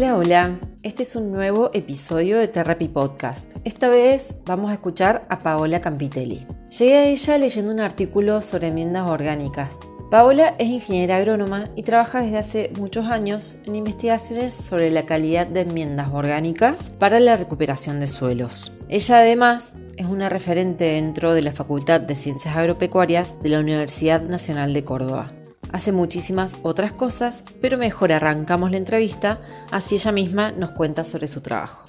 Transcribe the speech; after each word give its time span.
Hola, 0.00 0.16
hola. 0.16 0.60
Este 0.82 1.02
es 1.02 1.14
un 1.14 1.30
nuevo 1.30 1.68
episodio 1.74 2.38
de 2.38 2.48
Therapy 2.48 2.88
Podcast. 2.88 3.58
Esta 3.64 3.86
vez 3.88 4.34
vamos 4.46 4.70
a 4.70 4.72
escuchar 4.72 5.26
a 5.28 5.40
Paola 5.40 5.82
Campitelli. 5.82 6.46
Llegué 6.70 6.96
a 6.96 7.04
ella 7.04 7.36
leyendo 7.36 7.70
un 7.70 7.80
artículo 7.80 8.40
sobre 8.40 8.68
enmiendas 8.68 9.06
orgánicas. 9.06 9.74
Paola 10.10 10.54
es 10.56 10.68
ingeniera 10.68 11.18
agrónoma 11.18 11.68
y 11.76 11.82
trabaja 11.82 12.22
desde 12.22 12.38
hace 12.38 12.72
muchos 12.78 13.08
años 13.08 13.58
en 13.66 13.76
investigaciones 13.76 14.54
sobre 14.54 14.90
la 14.90 15.04
calidad 15.04 15.46
de 15.46 15.60
enmiendas 15.60 16.08
orgánicas 16.14 16.88
para 16.98 17.20
la 17.20 17.36
recuperación 17.36 18.00
de 18.00 18.06
suelos. 18.06 18.72
Ella 18.88 19.18
además 19.18 19.74
es 19.98 20.06
una 20.06 20.30
referente 20.30 20.84
dentro 20.84 21.34
de 21.34 21.42
la 21.42 21.52
Facultad 21.52 22.00
de 22.00 22.14
Ciencias 22.14 22.56
Agropecuarias 22.56 23.34
de 23.42 23.50
la 23.50 23.60
Universidad 23.60 24.22
Nacional 24.22 24.72
de 24.72 24.82
Córdoba 24.82 25.30
hace 25.72 25.92
muchísimas 25.92 26.58
otras 26.62 26.92
cosas, 26.92 27.44
pero 27.60 27.78
mejor 27.78 28.12
arrancamos 28.12 28.70
la 28.70 28.76
entrevista, 28.76 29.40
así 29.70 29.96
ella 29.96 30.12
misma 30.12 30.52
nos 30.52 30.72
cuenta 30.72 31.04
sobre 31.04 31.28
su 31.28 31.40
trabajo. 31.40 31.84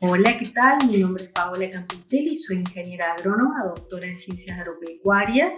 Hola, 0.00 0.38
¿qué 0.38 0.48
tal? 0.54 0.88
Mi 0.88 0.98
nombre 0.98 1.24
es 1.24 1.28
Paola 1.30 1.70
Campitelli, 1.70 2.36
soy 2.36 2.58
ingeniera 2.58 3.14
agrónoma, 3.14 3.64
doctora 3.64 4.06
en 4.06 4.20
ciencias 4.20 4.58
agropecuarias. 4.58 5.54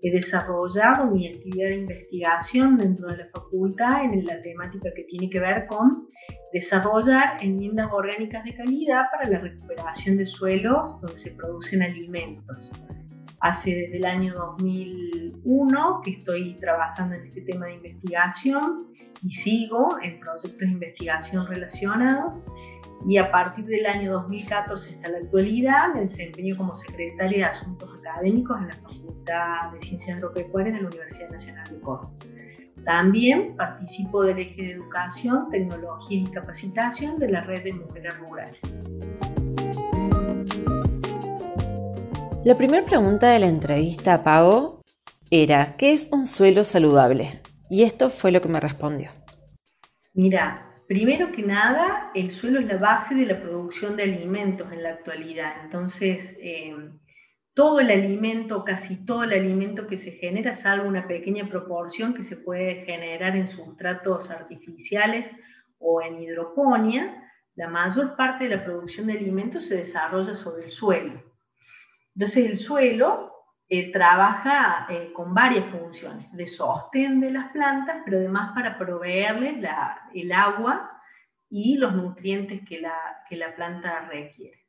He 0.00 0.10
desarrollado 0.10 1.06
mi 1.06 1.28
actividad 1.28 1.68
de 1.68 1.76
investigación 1.76 2.78
dentro 2.78 3.08
de 3.08 3.18
la 3.18 3.26
facultad 3.34 4.04
en 4.04 4.24
la 4.24 4.40
temática 4.40 4.90
que 4.94 5.04
tiene 5.04 5.28
que 5.28 5.40
ver 5.40 5.66
con 5.66 6.08
desarrollar 6.52 7.36
enmiendas 7.42 7.88
orgánicas 7.92 8.42
de 8.44 8.54
calidad 8.54 9.04
para 9.12 9.28
la 9.28 9.40
recuperación 9.40 10.16
de 10.16 10.26
suelos 10.26 11.00
donde 11.02 11.18
se 11.18 11.32
producen 11.32 11.82
alimentos 11.82 12.72
hace 13.40 13.74
desde 13.74 13.96
el 13.98 14.04
año 14.04 14.34
2001 14.34 16.00
que 16.04 16.10
estoy 16.12 16.54
trabajando 16.56 17.14
en 17.14 17.26
este 17.26 17.42
tema 17.42 17.66
de 17.66 17.74
investigación 17.74 18.88
y 19.22 19.32
sigo 19.32 19.98
en 20.02 20.18
proyectos 20.20 20.58
de 20.58 20.66
investigación 20.66 21.46
relacionados 21.46 22.42
y 23.06 23.16
a 23.16 23.30
partir 23.30 23.64
del 23.66 23.86
año 23.86 24.12
2014 24.14 24.96
hasta 24.96 25.08
la 25.10 25.18
actualidad 25.18 25.94
me 25.94 26.00
desempeño 26.02 26.56
como 26.56 26.74
secretaria 26.74 27.38
de 27.38 27.44
Asuntos 27.44 27.94
Académicos 28.00 28.58
en 28.60 28.68
la 28.68 28.74
Facultad 28.74 29.72
de 29.72 29.80
Ciencias 29.82 30.18
Agropecuarias 30.18 30.74
de 30.74 30.82
la 30.82 30.88
Universidad 30.88 31.30
Nacional 31.30 31.70
de 31.70 31.80
Córdoba. 31.80 32.12
También 32.84 33.54
participo 33.56 34.22
del 34.22 34.38
eje 34.38 34.62
de 34.62 34.72
educación, 34.72 35.48
tecnología 35.50 36.20
y 36.20 36.24
capacitación 36.30 37.16
de 37.16 37.28
la 37.28 37.42
red 37.42 37.62
de 37.62 37.72
mujeres 37.74 38.18
rurales. 38.18 38.60
La 42.44 42.56
primera 42.56 42.84
pregunta 42.84 43.30
de 43.30 43.40
la 43.40 43.46
entrevista 43.46 44.14
a 44.14 44.22
Pago 44.22 44.82
era, 45.30 45.76
¿qué 45.76 45.92
es 45.92 46.08
un 46.12 46.24
suelo 46.24 46.62
saludable? 46.64 47.42
Y 47.68 47.82
esto 47.82 48.10
fue 48.10 48.30
lo 48.30 48.40
que 48.40 48.48
me 48.48 48.60
respondió. 48.60 49.10
Mira, 50.14 50.72
primero 50.86 51.32
que 51.32 51.42
nada, 51.42 52.10
el 52.14 52.30
suelo 52.30 52.60
es 52.60 52.66
la 52.66 52.76
base 52.76 53.16
de 53.16 53.26
la 53.26 53.42
producción 53.42 53.96
de 53.96 54.04
alimentos 54.04 54.72
en 54.72 54.84
la 54.84 54.90
actualidad. 54.90 55.52
Entonces, 55.64 56.36
eh, 56.40 56.76
todo 57.54 57.80
el 57.80 57.90
alimento, 57.90 58.64
casi 58.64 59.04
todo 59.04 59.24
el 59.24 59.32
alimento 59.32 59.88
que 59.88 59.96
se 59.96 60.12
genera, 60.12 60.54
salvo 60.54 60.88
una 60.88 61.08
pequeña 61.08 61.48
proporción 61.48 62.14
que 62.14 62.22
se 62.22 62.36
puede 62.36 62.84
generar 62.84 63.36
en 63.36 63.48
sustratos 63.48 64.30
artificiales 64.30 65.28
o 65.80 66.00
en 66.00 66.22
hidroponía, 66.22 67.30
la 67.56 67.68
mayor 67.68 68.14
parte 68.14 68.44
de 68.44 68.56
la 68.56 68.64
producción 68.64 69.08
de 69.08 69.14
alimentos 69.14 69.66
se 69.66 69.78
desarrolla 69.78 70.36
sobre 70.36 70.66
el 70.66 70.70
suelo. 70.70 71.27
Entonces 72.18 72.46
el 72.46 72.56
suelo 72.56 73.32
eh, 73.68 73.92
trabaja 73.92 74.88
eh, 74.90 75.12
con 75.12 75.32
varias 75.32 75.70
funciones, 75.70 76.26
de 76.32 76.48
sostén 76.48 77.20
de 77.20 77.30
las 77.30 77.52
plantas, 77.52 78.02
pero 78.04 78.18
además 78.18 78.50
para 78.56 78.76
proveerle 78.76 79.62
el 80.14 80.32
agua 80.32 81.00
y 81.48 81.76
los 81.76 81.94
nutrientes 81.94 82.62
que 82.68 82.80
la, 82.80 83.22
que 83.28 83.36
la 83.36 83.54
planta 83.54 84.08
requiere. 84.08 84.66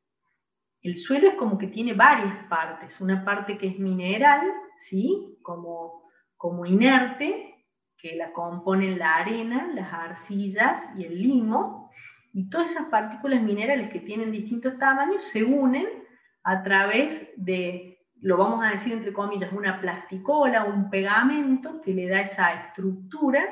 El 0.84 0.96
suelo 0.96 1.30
es 1.30 1.36
como 1.38 1.58
que 1.58 1.66
tiene 1.66 1.94
varias 1.94 2.36
partes, 2.50 3.02
una 3.02 3.26
parte 3.26 3.58
que 3.58 3.70
es 3.70 3.80
mineral, 3.80 4.46
¿sí? 4.82 5.40
como, 5.42 6.04
como 6.38 6.68
inerte, 6.68 7.66
que 7.98 8.16
la 8.16 8.32
componen 8.32 9.00
la 9.00 9.16
arena, 9.16 9.72
las 9.74 9.92
arcillas 9.92 10.84
y 10.96 11.06
el 11.06 11.20
limo, 11.20 11.90
y 12.32 12.48
todas 12.48 12.70
esas 12.70 12.90
partículas 12.90 13.42
minerales 13.42 13.90
que 13.90 14.02
tienen 14.02 14.32
distintos 14.32 14.78
tamaños 14.78 15.24
se 15.24 15.44
unen 15.44 15.99
a 16.44 16.64
través 16.64 17.30
de, 17.38 18.00
lo 18.22 18.38
vamos 18.38 18.64
a 18.64 18.72
decir 18.72 18.94
entre 18.94 19.14
comillas, 19.14 19.52
una 19.52 19.80
plasticola, 19.80 20.66
un 20.66 20.90
pegamento 20.90 21.82
que 21.82 21.94
le 21.94 22.08
da 22.08 22.22
esa 22.22 22.54
estructura 22.54 23.44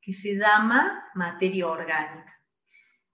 que 0.00 0.12
se 0.12 0.36
llama 0.36 1.04
materia 1.14 1.66
orgánica. 1.68 2.34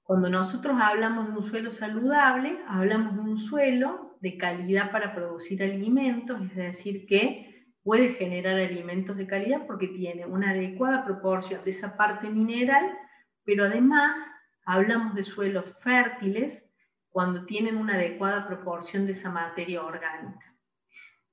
Cuando 0.02 0.28
nosotros 0.28 0.76
hablamos 0.80 1.28
de 1.28 1.32
un 1.38 1.42
suelo 1.42 1.72
saludable, 1.72 2.58
hablamos 2.68 3.14
de 3.14 3.20
un 3.20 3.38
suelo 3.38 4.18
de 4.20 4.36
calidad 4.36 4.90
para 4.90 5.14
producir 5.14 5.62
alimentos, 5.62 6.40
es 6.42 6.54
decir, 6.54 7.06
que 7.06 7.54
puede 7.82 8.14
generar 8.14 8.56
alimentos 8.56 9.16
de 9.16 9.26
calidad 9.26 9.66
porque 9.66 9.88
tiene 9.88 10.26
una 10.26 10.50
adecuada 10.50 11.04
proporción 11.04 11.64
de 11.64 11.70
esa 11.70 11.96
parte 11.96 12.28
mineral, 12.28 12.96
pero 13.44 13.64
además 13.64 14.18
hablamos 14.66 15.14
de 15.14 15.22
suelos 15.22 15.64
fértiles 15.80 16.64
cuando 17.14 17.44
tienen 17.46 17.76
una 17.76 17.94
adecuada 17.94 18.44
proporción 18.44 19.06
de 19.06 19.12
esa 19.12 19.30
materia 19.30 19.84
orgánica. 19.84 20.52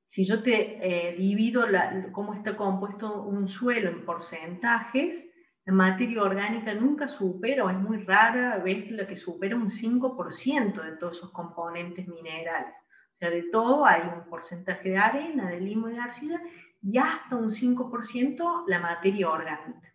Si 0.05 0.23
yo 0.25 0.43
te 0.43 0.77
eh, 0.79 1.15
divido 1.17 1.65
cómo 2.11 2.35
está 2.35 2.55
compuesto 2.55 3.23
un 3.23 3.49
suelo 3.49 3.89
en 3.89 4.05
porcentajes, 4.05 5.27
la 5.65 5.73
materia 5.73 6.21
orgánica 6.21 6.75
nunca 6.75 7.07
supera, 7.07 7.65
o 7.65 7.71
es 7.71 7.79
muy 7.79 8.03
rara 8.03 8.59
vez 8.59 8.91
la 8.91 9.07
que 9.07 9.15
supera 9.15 9.55
un 9.55 9.71
5% 9.71 10.83
de 10.83 10.97
todos 10.97 11.17
esos 11.17 11.31
componentes 11.31 12.07
minerales. 12.07 12.75
O 13.13 13.15
sea, 13.15 13.31
de 13.31 13.49
todo 13.51 13.83
hay 13.83 14.03
un 14.03 14.29
porcentaje 14.29 14.89
de 14.89 14.97
arena, 14.99 15.49
de 15.49 15.61
limo 15.61 15.89
y 15.89 15.93
de 15.93 15.99
arcilla, 15.99 16.41
y 16.83 16.99
hasta 16.99 17.35
un 17.35 17.51
5% 17.53 18.65
la 18.67 18.77
materia 18.77 19.31
orgánica. 19.31 19.91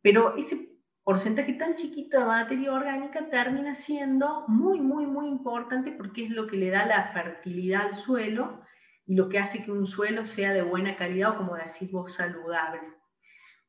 Pero 0.00 0.34
ese 0.38 0.73
porcentaje 1.04 1.52
tan 1.54 1.76
chiquito 1.76 2.18
de 2.18 2.24
materia 2.24 2.72
orgánica 2.72 3.28
termina 3.28 3.74
siendo 3.74 4.44
muy, 4.48 4.80
muy, 4.80 5.06
muy 5.06 5.28
importante 5.28 5.92
porque 5.92 6.24
es 6.24 6.30
lo 6.30 6.46
que 6.46 6.56
le 6.56 6.70
da 6.70 6.86
la 6.86 7.12
fertilidad 7.12 7.88
al 7.88 7.96
suelo 7.96 8.62
y 9.06 9.14
lo 9.14 9.28
que 9.28 9.38
hace 9.38 9.62
que 9.62 9.70
un 9.70 9.86
suelo 9.86 10.26
sea 10.26 10.54
de 10.54 10.62
buena 10.62 10.96
calidad 10.96 11.32
o 11.32 11.36
como 11.36 11.56
decís 11.56 11.92
vos, 11.92 12.14
saludable. 12.14 12.80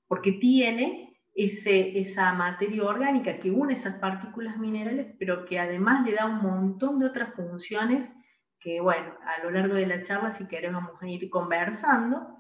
Porque 0.08 0.32
tiene 0.34 1.20
ese, 1.34 2.00
esa 2.00 2.32
materia 2.32 2.84
orgánica 2.84 3.40
que 3.40 3.52
une 3.52 3.74
esas 3.74 3.96
partículas 3.96 4.58
minerales, 4.58 5.14
pero 5.20 5.46
que 5.46 5.60
además 5.60 6.06
le 6.06 6.14
da 6.14 6.26
un 6.26 6.42
montón 6.42 7.00
de 7.00 7.08
otras 7.08 7.34
funciones 7.34 8.10
que, 8.62 8.80
bueno, 8.80 9.14
a 9.26 9.44
lo 9.44 9.52
largo 9.52 9.76
de 9.76 9.86
la 9.86 10.02
charla, 10.04 10.32
si 10.32 10.48
queremos, 10.48 10.84
vamos 10.86 11.02
a 11.02 11.08
ir 11.08 11.30
conversando, 11.30 12.35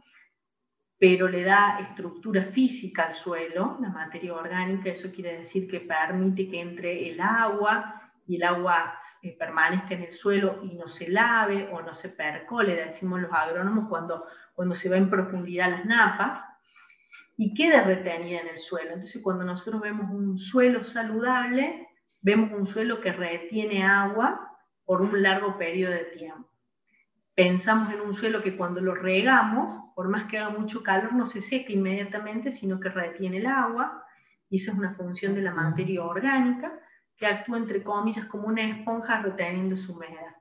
pero 0.97 1.27
le 1.27 1.43
da 1.43 1.79
estructura 1.79 2.43
física 2.43 3.03
al 3.03 3.13
suelo, 3.13 3.77
la 3.81 3.89
materia 3.89 4.33
orgánica, 4.33 4.89
eso 4.89 5.11
quiere 5.11 5.39
decir 5.39 5.67
que 5.67 5.81
permite 5.81 6.49
que 6.49 6.61
entre 6.61 7.09
el 7.09 7.19
agua 7.19 8.01
y 8.25 8.37
el 8.37 8.43
agua 8.43 8.97
eh, 9.21 9.35
permanezca 9.37 9.93
en 9.93 10.03
el 10.03 10.13
suelo 10.13 10.61
y 10.63 10.73
no 10.75 10.87
se 10.87 11.09
lave 11.09 11.69
o 11.71 11.81
no 11.81 11.93
se 11.93 12.09
percole, 12.09 12.75
decimos 12.75 13.21
los 13.21 13.31
agrónomos 13.31 13.89
cuando, 13.89 14.25
cuando 14.53 14.73
se 14.73 14.89
va 14.89 14.97
en 14.97 15.09
profundidad 15.09 15.69
las 15.69 15.85
napas, 15.85 16.43
y 17.37 17.53
queda 17.53 17.83
retenida 17.83 18.39
en 18.39 18.47
el 18.47 18.59
suelo. 18.59 18.91
Entonces 18.93 19.21
cuando 19.21 19.43
nosotros 19.43 19.81
vemos 19.81 20.09
un 20.09 20.39
suelo 20.39 20.85
saludable, 20.85 21.89
vemos 22.21 22.51
un 22.53 22.65
suelo 22.65 23.01
que 23.01 23.11
retiene 23.11 23.83
agua 23.83 24.57
por 24.85 25.01
un 25.01 25.21
largo 25.21 25.57
periodo 25.57 25.91
de 25.91 26.05
tiempo 26.05 26.54
pensamos 27.35 27.93
en 27.93 28.01
un 28.01 28.13
suelo 28.13 28.41
que 28.41 28.55
cuando 28.55 28.79
lo 28.81 28.95
regamos, 28.95 29.91
por 29.93 30.07
más 30.07 30.25
que 30.25 30.39
haga 30.39 30.57
mucho 30.57 30.81
calor, 30.81 31.13
no 31.13 31.25
se 31.25 31.41
seca 31.41 31.71
inmediatamente, 31.71 32.51
sino 32.51 32.79
que 32.79 32.89
retiene 32.89 33.37
el 33.37 33.45
agua, 33.45 34.03
y 34.49 34.57
esa 34.57 34.71
es 34.71 34.77
una 34.77 34.93
función 34.93 35.35
de 35.35 35.41
la 35.41 35.53
materia 35.53 36.03
orgánica, 36.03 36.71
que 37.17 37.27
actúa 37.27 37.57
entre 37.57 37.83
comillas 37.83 38.25
como 38.25 38.47
una 38.47 38.67
esponja 38.67 39.21
reteniendo 39.21 39.77
su 39.77 39.93
humedad, 39.93 40.35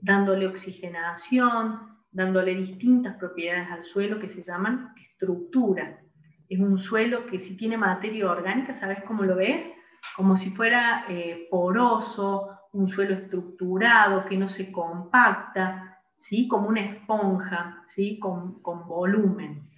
dándole 0.00 0.46
oxigenación, 0.46 1.98
dándole 2.10 2.54
distintas 2.54 3.16
propiedades 3.16 3.70
al 3.70 3.84
suelo 3.84 4.18
que 4.18 4.28
se 4.28 4.42
llaman 4.42 4.94
estructura. 4.96 6.00
Es 6.48 6.58
un 6.58 6.78
suelo 6.78 7.26
que 7.26 7.40
si 7.40 7.56
tiene 7.56 7.76
materia 7.76 8.30
orgánica, 8.30 8.74
¿sabes 8.74 9.02
cómo 9.04 9.22
lo 9.24 9.36
ves? 9.36 9.70
Como 10.16 10.36
si 10.36 10.50
fuera 10.50 11.04
eh, 11.08 11.46
poroso, 11.50 12.58
un 12.72 12.88
suelo 12.88 13.14
estructurado, 13.14 14.24
que 14.24 14.36
no 14.36 14.48
se 14.48 14.72
compacta, 14.72 15.89
¿sí? 16.20 16.46
como 16.46 16.68
una 16.68 16.82
esponja, 16.82 17.82
¿sí? 17.88 18.18
con, 18.20 18.62
con 18.62 18.86
volumen. 18.86 19.68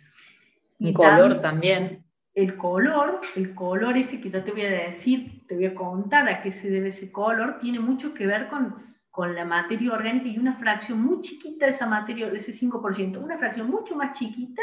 Y 0.78 0.92
color 0.92 1.40
también. 1.40 2.04
El 2.34 2.56
color, 2.56 3.20
el 3.36 3.54
color 3.54 3.96
ese 3.96 4.20
que 4.20 4.30
ya 4.30 4.42
te 4.42 4.52
voy 4.52 4.62
a 4.62 4.70
decir, 4.70 5.46
te 5.46 5.54
voy 5.54 5.66
a 5.66 5.74
contar 5.74 6.28
a 6.28 6.42
qué 6.42 6.50
se 6.50 6.70
debe 6.70 6.88
ese 6.88 7.12
color, 7.12 7.58
tiene 7.60 7.78
mucho 7.78 8.14
que 8.14 8.26
ver 8.26 8.48
con, 8.48 8.74
con 9.10 9.34
la 9.34 9.44
materia 9.44 9.92
orgánica 9.92 10.28
y 10.28 10.38
una 10.38 10.54
fracción 10.54 11.00
muy 11.00 11.20
chiquita 11.20 11.66
de 11.66 11.72
esa 11.72 11.86
materia, 11.86 12.30
de 12.30 12.38
ese 12.38 12.52
5%, 12.52 13.22
una 13.22 13.38
fracción 13.38 13.70
mucho 13.70 13.96
más 13.96 14.18
chiquita 14.18 14.62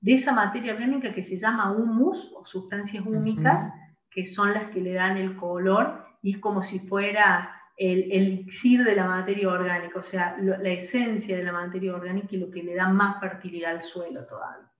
de 0.00 0.14
esa 0.14 0.32
materia 0.32 0.74
orgánica 0.74 1.14
que 1.14 1.22
se 1.22 1.38
llama 1.38 1.72
humus 1.72 2.32
o 2.34 2.44
sustancias 2.44 3.06
húmicas, 3.06 3.72
que 4.10 4.26
son 4.26 4.52
las 4.52 4.64
que 4.70 4.80
le 4.80 4.94
dan 4.94 5.16
el 5.16 5.36
color 5.36 6.04
y 6.22 6.32
es 6.32 6.38
como 6.38 6.62
si 6.62 6.80
fuera 6.80 7.59
el, 7.76 8.10
elixir 8.12 8.84
de 8.84 8.94
la 8.94 9.06
materia 9.06 9.48
orgánica, 9.48 9.98
o 9.98 10.02
sea, 10.02 10.36
la 10.38 10.70
esencia 10.70 11.36
de 11.36 11.44
la 11.44 11.52
materia 11.52 11.94
orgánica 11.94 12.28
y 12.30 12.38
lo 12.38 12.50
que 12.50 12.62
le 12.62 12.74
da 12.74 12.88
más 12.88 13.20
fertilidad 13.20 13.72
al 13.72 13.82
suelo 13.82 14.24
todavía. 14.26 14.70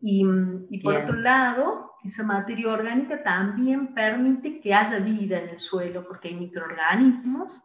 Y, 0.00 0.24
y 0.70 0.80
por 0.80 0.94
otro 0.94 1.16
lado, 1.16 1.92
esa 2.04 2.22
materia 2.22 2.68
orgánica 2.68 3.22
también 3.22 3.94
permite 3.94 4.60
que 4.60 4.74
haya 4.74 4.98
vida 4.98 5.38
en 5.38 5.48
el 5.50 5.58
suelo, 5.58 6.06
porque 6.06 6.28
hay 6.28 6.34
microorganismos 6.34 7.62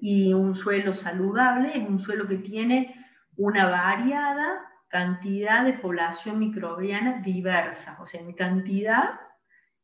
y 0.00 0.32
un 0.32 0.54
suelo 0.54 0.94
saludable 0.94 1.76
es 1.76 1.88
un 1.88 1.98
suelo 1.98 2.26
que 2.26 2.38
tiene 2.38 2.94
una 3.36 3.68
variada 3.68 4.60
cantidad 4.88 5.64
de 5.64 5.74
población 5.74 6.38
microbiana 6.38 7.20
diversa, 7.20 7.98
o 8.00 8.06
sea, 8.06 8.20
en 8.20 8.32
cantidad 8.32 9.20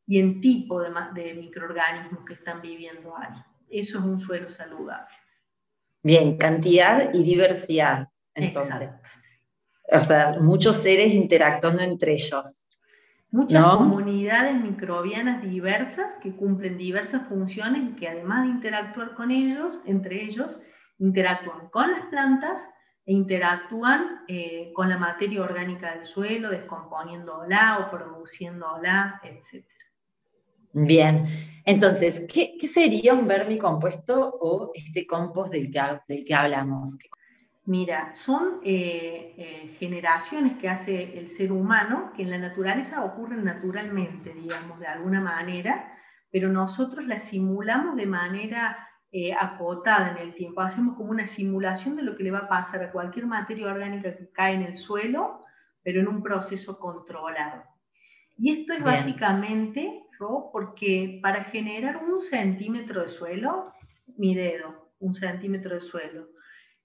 y 0.07 0.19
en 0.19 0.41
tipo 0.41 0.83
de, 0.83 0.91
de 1.15 1.35
microorganismos 1.35 2.25
que 2.25 2.35
están 2.35 2.61
viviendo 2.61 3.17
ahí. 3.17 3.35
Eso 3.75 3.99
es 3.99 4.05
un 4.05 4.21
suelo 4.21 4.49
saludable. 4.49 5.13
Bien, 6.05 6.39
cantidad 6.39 7.13
y 7.13 7.25
diversidad, 7.25 8.09
entonces. 8.35 8.89
O 9.91 10.01
sea, 10.01 10.37
muchos 10.41 10.77
seres 10.77 11.13
interactuando 11.13 11.83
entre 11.83 12.13
ellos. 12.13 12.69
Muchas 13.33 13.65
comunidades 13.65 14.55
microbianas 14.55 15.43
diversas 15.43 16.15
que 16.23 16.37
cumplen 16.37 16.79
diversas 16.79 17.27
funciones 17.27 17.83
y 17.91 17.97
que 17.97 18.09
además 18.09 18.45
de 18.45 18.51
interactuar 18.51 19.15
con 19.15 19.33
ellos, 19.33 19.81
entre 19.87 20.23
ellos, 20.23 20.57
interactúan 20.99 21.69
con 21.71 21.91
las 21.91 22.07
plantas 22.07 22.65
e 23.05 23.13
interactúan 23.13 24.21
eh, 24.29 24.71
con 24.73 24.89
la 24.89 24.99
materia 24.99 25.43
orgánica 25.43 25.97
del 25.97 26.07
suelo, 26.07 26.49
descomponiéndola 26.51 27.81
o 27.81 27.91
produciéndola, 27.91 29.21
etc. 29.25 29.67
Bien, 30.75 31.27
entonces, 31.65 32.27
¿qué, 32.33 32.57
sería 32.73 33.15
un 33.15 33.29
vermicompuesto 33.29 34.37
o 34.41 34.73
este 34.75 35.07
compost 35.07 35.53
del 35.53 35.71
que, 35.71 35.81
del 36.09 36.25
que 36.25 36.35
hablamos? 36.35 36.99
Mira, 37.67 38.15
son 38.15 38.61
eh, 38.65 39.35
eh, 39.39 39.77
generaciones 39.79 40.59
que 40.59 40.69
hace 40.69 41.19
el 41.19 41.31
ser 41.31 41.53
humano 41.53 42.13
que 42.15 42.23
en 42.23 42.31
la 42.31 42.39
naturaleza 42.39 43.05
ocurren 43.05 43.45
naturalmente, 43.45 44.35
digamos, 44.35 44.81
de 44.81 44.87
alguna 44.89 45.21
manera, 45.21 45.97
pero 46.31 46.49
nosotros 46.49 47.07
las 47.07 47.25
simulamos 47.25 47.97
de 47.97 48.07
manera 48.07 48.89
eh, 49.13 49.33
acotada 49.33 50.11
en 50.11 50.19
el 50.19 50.35
tiempo. 50.35 50.61
Hacemos 50.61 50.97
como 50.97 51.13
una 51.13 51.29
simulación 51.29 51.95
de 51.95 52.03
lo 52.03 52.17
que 52.17 52.25
le 52.25 52.33
va 52.33 52.41
a 52.41 52.49
pasar 52.49 52.83
a 52.83 52.91
cualquier 52.91 53.27
materia 53.27 53.69
orgánica 53.69 54.15
que 54.15 54.29
cae 54.33 54.55
en 54.55 54.63
el 54.63 54.77
suelo, 54.77 55.45
pero 55.85 56.01
en 56.01 56.09
un 56.09 56.21
proceso 56.21 56.79
controlado. 56.81 57.63
Y 58.37 58.61
esto 58.61 58.75
es 58.75 58.83
básicamente, 58.83 60.04
Porque 60.53 61.21
para 61.23 61.45
generar 61.45 62.03
un 62.05 62.21
centímetro 62.21 63.03
de 63.03 63.09
suelo, 63.09 63.73
mi 64.17 64.35
dedo, 64.35 64.93
un 65.01 65.15
centímetro 65.15 65.75
de 65.75 65.81
suelo, 65.81 66.29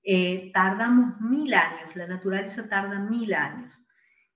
eh, 0.04 0.52
tardamos 0.54 1.20
mil 1.22 1.54
años, 1.54 1.96
la 1.96 2.08
naturaleza 2.08 2.68
tarda 2.68 3.00
mil 3.00 3.34
años. 3.34 3.80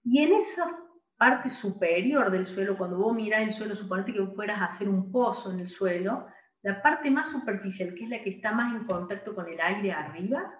Y 0.03 0.21
en 0.21 0.33
esa 0.33 0.69
parte 1.17 1.49
superior 1.49 2.31
del 2.31 2.47
suelo, 2.47 2.77
cuando 2.77 2.97
vos 2.97 3.15
mirás 3.15 3.41
el 3.41 3.53
suelo, 3.53 3.75
suponete 3.75 4.13
que 4.13 4.25
fueras 4.27 4.61
a 4.61 4.65
hacer 4.65 4.89
un 4.89 5.11
pozo 5.11 5.51
en 5.51 5.61
el 5.61 5.69
suelo, 5.69 6.27
la 6.61 6.81
parte 6.81 7.09
más 7.11 7.29
superficial, 7.29 7.93
que 7.93 8.03
es 8.03 8.09
la 8.09 8.21
que 8.21 8.31
está 8.31 8.51
más 8.51 8.73
en 8.73 8.85
contacto 8.85 9.35
con 9.35 9.47
el 9.47 9.59
aire 9.59 9.91
arriba, 9.91 10.51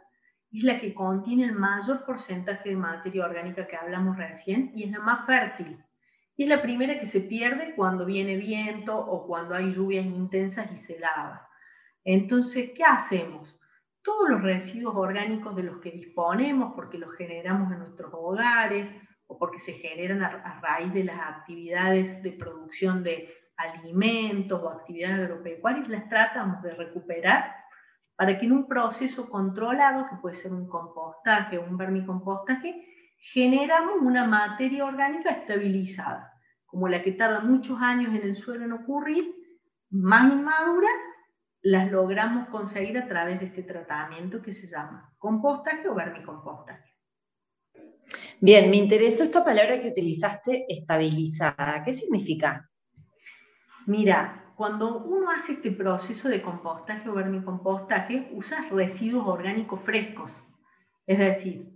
es 0.52 0.64
la 0.64 0.80
que 0.80 0.94
contiene 0.94 1.46
el 1.46 1.54
mayor 1.54 2.06
porcentaje 2.06 2.70
de 2.70 2.76
materia 2.76 3.26
orgánica 3.26 3.68
que 3.68 3.76
hablamos 3.76 4.18
recién 4.18 4.72
y 4.76 4.84
es 4.84 4.92
la 4.92 5.00
más 5.00 5.26
fértil. 5.26 5.84
Y 6.36 6.44
es 6.44 6.50
la 6.50 6.62
primera 6.62 7.00
que 7.00 7.06
se 7.06 7.22
pierde 7.22 7.76
cuando 7.76 8.06
viene 8.06 8.38
viento 8.38 8.98
o 8.98 9.28
cuando 9.28 9.56
hay 9.56 9.72
lluvias 9.72 10.06
intensas 10.06 10.72
y 10.72 10.78
se 10.78 11.00
lava. 11.00 11.48
Entonces, 12.04 12.72
¿qué 12.76 12.84
hacemos? 12.84 13.60
Todos 14.02 14.30
los 14.30 14.42
residuos 14.42 14.96
orgánicos 14.96 15.56
de 15.56 15.64
los 15.64 15.80
que 15.80 15.92
disponemos, 15.92 16.74
porque 16.76 16.98
los 16.98 17.16
generamos 17.16 17.72
en 17.72 17.80
nuestros 17.80 18.12
hogares 18.14 18.94
o 19.28 19.38
porque 19.38 19.60
se 19.60 19.74
generan 19.74 20.22
a, 20.22 20.60
raíz 20.62 20.94
de 20.94 21.06
las 21.06 21.20
actividades 21.20 22.22
de 22.24 22.32
producción 22.32 23.04
de 23.04 23.30
alimentos 23.56 24.62
o 24.62 24.70
actividades 24.70 25.20
agropecuarias, 25.20 25.88
las 25.88 26.10
tratamos 26.10 26.62
de 26.64 26.74
recuperar 26.74 27.56
para 28.16 28.38
que 28.38 28.46
en 28.46 28.52
un 28.52 28.68
proceso 28.68 29.30
controlado, 29.30 30.06
que 30.08 30.16
puede 30.18 30.36
ser 30.36 30.52
un 30.52 30.68
compostaje 30.68 31.58
o 31.58 31.64
un 31.64 31.78
vermicompostaje, 31.78 32.86
generamos 33.32 34.02
una 34.02 34.26
materia 34.26 34.86
orgánica 34.86 35.32
estabilizada, 35.32 36.34
como 36.66 36.88
la 36.88 37.02
que 37.02 37.14
tarda 37.14 37.40
muchos 37.40 37.80
años 37.82 38.14
en 38.14 38.24
el 38.24 38.36
suelo 38.36 38.66
en 38.66 38.74
ocurrir, 38.74 39.34
más 39.90 40.32
inmadura, 40.32 40.90
las 41.62 41.90
logramos 41.92 42.50
conseguir 42.50 42.98
a 42.98 43.08
través 43.08 43.40
de 43.40 43.46
este 43.46 43.64
tratamiento 43.64 44.42
que 44.42 44.54
se 44.54 44.68
llama 44.68 45.14
compostaje 45.18 45.88
o 45.88 45.96
vermicompostaje. 45.96 46.92
Bien, 48.42 48.70
me 48.70 48.78
interesó 48.78 49.24
esta 49.24 49.46
palabra 49.46 49.82
que 49.82 49.88
utilizaste, 49.88 50.66
estabilizada. 50.68 51.82
¿Qué 51.86 51.94
significa? 51.94 52.70
Mira, 53.86 54.54
cuando 54.56 55.00
uno 55.04 55.32
hace 55.32 55.54
este 55.54 55.72
proceso 55.72 56.28
de 56.28 56.42
compostaje 56.42 57.08
o 57.08 57.14
vermicompostaje, 57.14 58.30
usa 58.34 58.68
residuos 58.70 59.26
orgánicos 59.26 59.82
frescos. 59.82 60.44
Es 61.08 61.18
decir, 61.18 61.73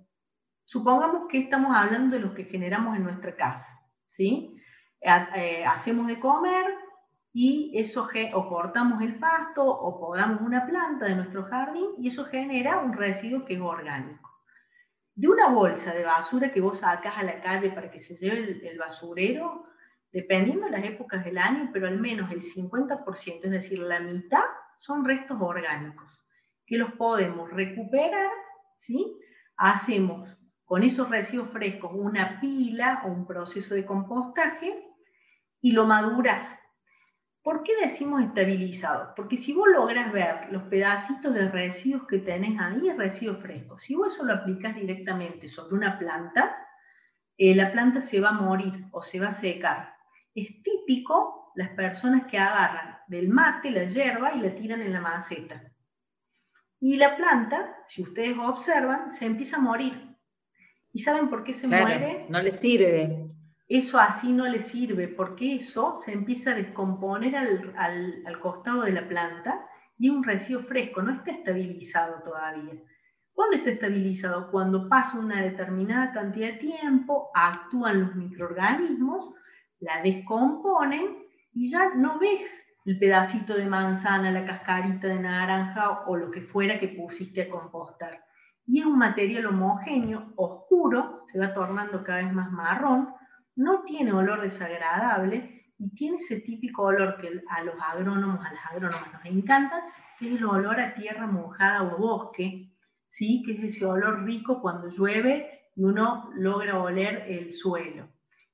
supongamos 0.68 1.30
que 1.30 1.40
estamos 1.40 1.74
hablando 1.74 2.18
de 2.18 2.22
los 2.22 2.34
que 2.34 2.44
generamos 2.44 2.98
en 2.98 3.04
nuestra 3.06 3.36
casa. 3.36 3.81
¿sí? 4.12 4.62
Eh, 5.02 5.66
hacemos 5.66 6.08
de 6.08 6.19
comer 6.19 6.66
y 7.31 7.72
eso 7.75 8.10
o 8.34 8.50
cortamos 8.50 9.02
el 9.02 9.18
pasto 9.18 9.64
o 9.64 9.98
podamos 9.98 10.42
una 10.42 10.66
planta 10.66 11.06
de 11.06 11.16
nuestro 11.16 11.46
jardín 11.46 11.92
y 11.98 12.10
eso 12.10 12.25
genera 12.25 12.80
un 12.80 12.94
residuo 12.94 13.46
que 13.46 13.54
es 13.54 13.62
orgánico. 13.62 14.30
De 15.16 15.30
una 15.30 15.48
bolsa 15.48 15.94
de 15.94 16.04
basura 16.04 16.52
que 16.52 16.62
vos 16.62 16.80
sacas 16.80 17.18
a 17.18 17.24
la 17.24 17.42
calle 17.42 17.69
para 17.69 17.90
que 17.90 18.02
se 18.02 18.18
lleve 18.18 18.69
el 18.69 18.78
basurero, 18.78 19.68
dependiendo 20.12 20.66
de 20.66 20.72
las 20.72 20.84
épocas 20.84 21.24
del 21.24 21.38
año, 21.38 21.69
pero 21.72 21.88
al 21.88 21.98
menos 21.98 22.30
el 22.31 22.44
50%, 22.44 23.40
es 23.46 23.52
decir, 23.52 23.80
la 23.80 24.02
mitad, 24.02 24.44
son 24.80 25.06
restos 25.06 25.38
orgánicos, 25.40 26.22
que 26.66 26.78
los 26.78 26.92
podemos 26.94 27.50
recuperar, 27.52 28.30
¿sí? 28.75 29.18
Hacemos 29.56 30.37
con 30.68 30.84
esos 30.84 31.10
residuos 31.10 31.50
frescos 31.50 31.90
una 31.96 32.40
pila 32.40 33.02
o 33.06 33.08
un 33.08 33.25
proceso 33.25 33.74
de 33.74 33.88
compostaje 33.88 34.88
y 35.59 35.71
lo 35.71 35.88
maduras. 35.88 36.56
¿Por 37.42 37.64
qué 37.64 37.71
decimos 37.81 38.21
estabilizado? 38.21 39.14
Porque 39.16 39.38
si 39.38 39.54
vos 39.54 39.68
logras 39.68 40.14
ver 40.14 40.52
los 40.52 40.62
pedacitos 40.64 41.33
de 41.33 41.50
residuos 41.50 42.06
que 42.07 42.19
tenés 42.19 42.59
ahí, 42.59 42.90
es 42.90 42.97
residuo 42.97 43.38
fresco. 43.38 43.80
Si 43.80 43.95
vos 43.95 44.14
eso 44.14 44.24
lo 44.24 44.33
aplicas 44.33 44.76
directamente 44.76 45.47
sobre 45.47 45.76
una 45.76 45.97
planta, 45.97 46.56
eh, 47.36 47.56
la 47.56 47.71
planta 47.71 48.00
se 48.00 48.19
va 48.19 48.30
a 48.30 48.33
morir 48.33 48.86
o 48.92 49.02
se 49.02 49.19
va 49.19 49.30
a 49.30 49.33
secar 49.33 49.97
es 50.38 50.62
típico 50.62 51.52
las 51.56 51.69
personas 51.69 52.28
que 52.28 52.38
agarran 52.38 53.00
del 53.07 53.28
mate 53.28 53.71
la 53.71 53.86
hierba 53.86 54.36
y 54.36 54.42
la 54.42 54.54
tiran 54.54 54.81
en 54.83 54.94
la 54.94 55.02
maceta. 55.02 55.64
Y 56.80 56.97
la 56.97 57.18
planta, 57.18 57.76
si 57.88 58.04
ustedes 58.04 58.38
observan, 58.38 59.16
se 59.16 59.26
empieza 59.26 59.57
a 59.57 59.62
morir. 59.62 60.06
¿Y 60.97 61.01
saben 61.01 61.30
por 61.30 61.44
qué 61.44 61.54
se 61.54 61.68
muere? 61.68 62.25
No 62.27 62.42
le 62.42 62.49
sirve. 62.49 63.30
Eso 63.69 63.99
así 63.99 64.33
no 64.33 64.47
le 64.47 64.61
sirve, 64.61 65.07
porque 65.07 65.57
eso 65.57 65.99
se 66.04 66.11
empieza 66.11 66.49
a 66.49 66.56
descomponer 66.56 67.35
al, 67.35 67.71
al 68.25 68.39
costado 68.39 68.81
de 68.81 68.94
la 68.94 69.07
planta 69.07 69.63
y 69.99 70.09
un 70.09 70.23
residuo 70.23 70.63
fresco, 70.63 71.04
no 71.04 71.13
está 71.13 71.30
estabilizado 71.30 72.23
todavía. 72.23 72.81
¿Cuándo 73.31 73.57
está 73.57 73.69
estabilizado? 73.69 74.49
Cuando 74.49 74.89
pasa 74.89 75.19
una 75.19 75.39
determinada 75.44 76.11
cantidad 76.13 76.54
de 76.54 76.57
tiempo, 76.57 77.30
actúan 77.35 78.01
los 78.01 78.16
microorganismos, 78.16 79.35
la 79.80 80.01
descomponen 80.01 81.16
y 81.54 81.69
ya 81.69 81.94
no 81.94 82.18
ves 82.18 82.51
el 82.85 82.97
pedacito 82.97 83.54
de 83.54 83.68
manzana, 83.68 84.31
la 84.31 84.45
cascarita 84.45 85.09
de 85.09 85.19
naranja 85.19 86.06
o 86.07 86.18
lo 86.18 86.31
que 86.31 86.42
fuera 86.42 86.80
que 86.80 86.87
pusiste 86.87 87.44
a 87.44 87.49
compostar. 87.49 88.27
Y 88.68 88.81
es 88.81 88.86
un 88.86 89.00
material 89.00 89.45
homogéneo, 89.45 90.33
oscuro, 90.36 91.24
se 91.28 91.40
va 91.40 91.54
tornando 91.54 92.04
cada 92.04 92.24
vez 92.24 92.33
más 92.33 92.52
marrón, 92.52 93.14
no 93.56 93.83
tiene 93.83 94.12
olor 94.12 94.42
desagradable 94.42 95.71
y 95.80 95.90
tiene 95.95 96.18
ese 96.18 96.42
típico 96.42 96.83
olor 96.83 97.18
que 97.19 97.42
a 97.50 97.64
los 97.64 97.76
agrónomos, 97.81 98.45
a 98.45 98.54
las 98.54 98.66
agrónomas 98.66 99.14
nos 99.14 99.26
encanta, 99.26 99.83
que 100.19 100.28
es 100.28 100.38
el 100.38 100.45
olor 100.45 100.80
a 100.80 100.94
tierra 100.95 101.28
mojada 101.28 101.83
o 101.83 101.97
bosque, 101.97 102.74
¿sí? 103.06 103.42
que 103.45 103.54
es 103.54 103.76
ese 103.76 103.86
olor 103.86 104.26
rico 104.26 104.62
cuando 104.62 104.90
llueve 104.90 105.69
y 105.76 105.83
uno 105.83 106.30
logra 106.36 106.80
oler 106.80 107.26
el 107.28 107.54
suelo. 107.54 108.09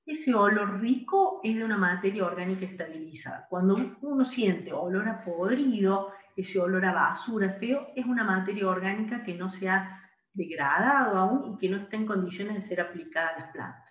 Ese 0.06 0.36
olor 0.36 0.82
rico 0.82 1.40
es 1.44 1.56
de 1.56 1.64
una 1.64 1.78
materia 1.78 2.26
orgánica 2.26 2.66
estabilizada. 2.66 3.48
Cuando 3.50 3.96
uno 4.02 4.26
siente 4.26 4.74
olor 4.74 5.08
a 5.08 5.24
podrido, 5.24 6.12
ese 6.36 6.60
olor 6.60 6.86
a 6.86 6.94
basura 6.94 7.54
feo, 7.54 7.88
es 7.96 8.06
una 8.06 8.24
materia 8.24 8.68
orgánica 8.68 9.24
que 9.24 9.34
no 9.36 9.50
se 9.50 9.70
ha 9.70 10.03
degradado 10.34 11.18
aún 11.18 11.54
y 11.54 11.58
que 11.58 11.70
no 11.70 11.78
está 11.78 11.96
en 11.96 12.06
condiciones 12.06 12.56
de 12.56 12.62
ser 12.62 12.82
aplicada 12.82 13.30
a 13.30 13.40
las 13.40 13.52
plantas. 13.52 13.84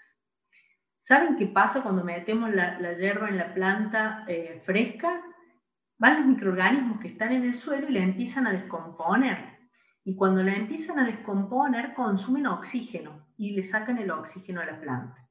¿Saben 0.99 1.37
qué 1.37 1.47
pasa 1.47 1.83
cuando 1.83 2.05
metemos 2.05 2.51
la, 2.55 2.79
la 2.79 2.93
hierba 2.95 3.29
en 3.29 3.39
la 3.39 3.53
planta 3.55 4.25
eh, 4.29 4.63
fresca? 4.65 5.21
Van 5.99 6.19
los 6.19 6.27
microorganismos 6.27 7.01
que 7.01 7.09
están 7.09 7.33
en 7.33 7.45
el 7.45 7.55
suelo 7.55 7.89
y 7.89 7.93
la 7.93 8.01
empiezan 8.01 8.47
a 8.47 8.53
descomponer. 8.53 9.53
Y 10.05 10.17
cuando 10.17 10.43
la 10.43 10.55
empiezan 10.55 10.99
a 10.99 11.07
descomponer, 11.07 11.95
consumen 11.95 12.47
oxígeno 12.47 13.27
y 13.37 13.53
le 13.53 13.63
sacan 13.63 13.99
el 13.99 14.11
oxígeno 14.11 14.61
a 14.61 14.67
la 14.67 14.81
planta. 14.81 15.29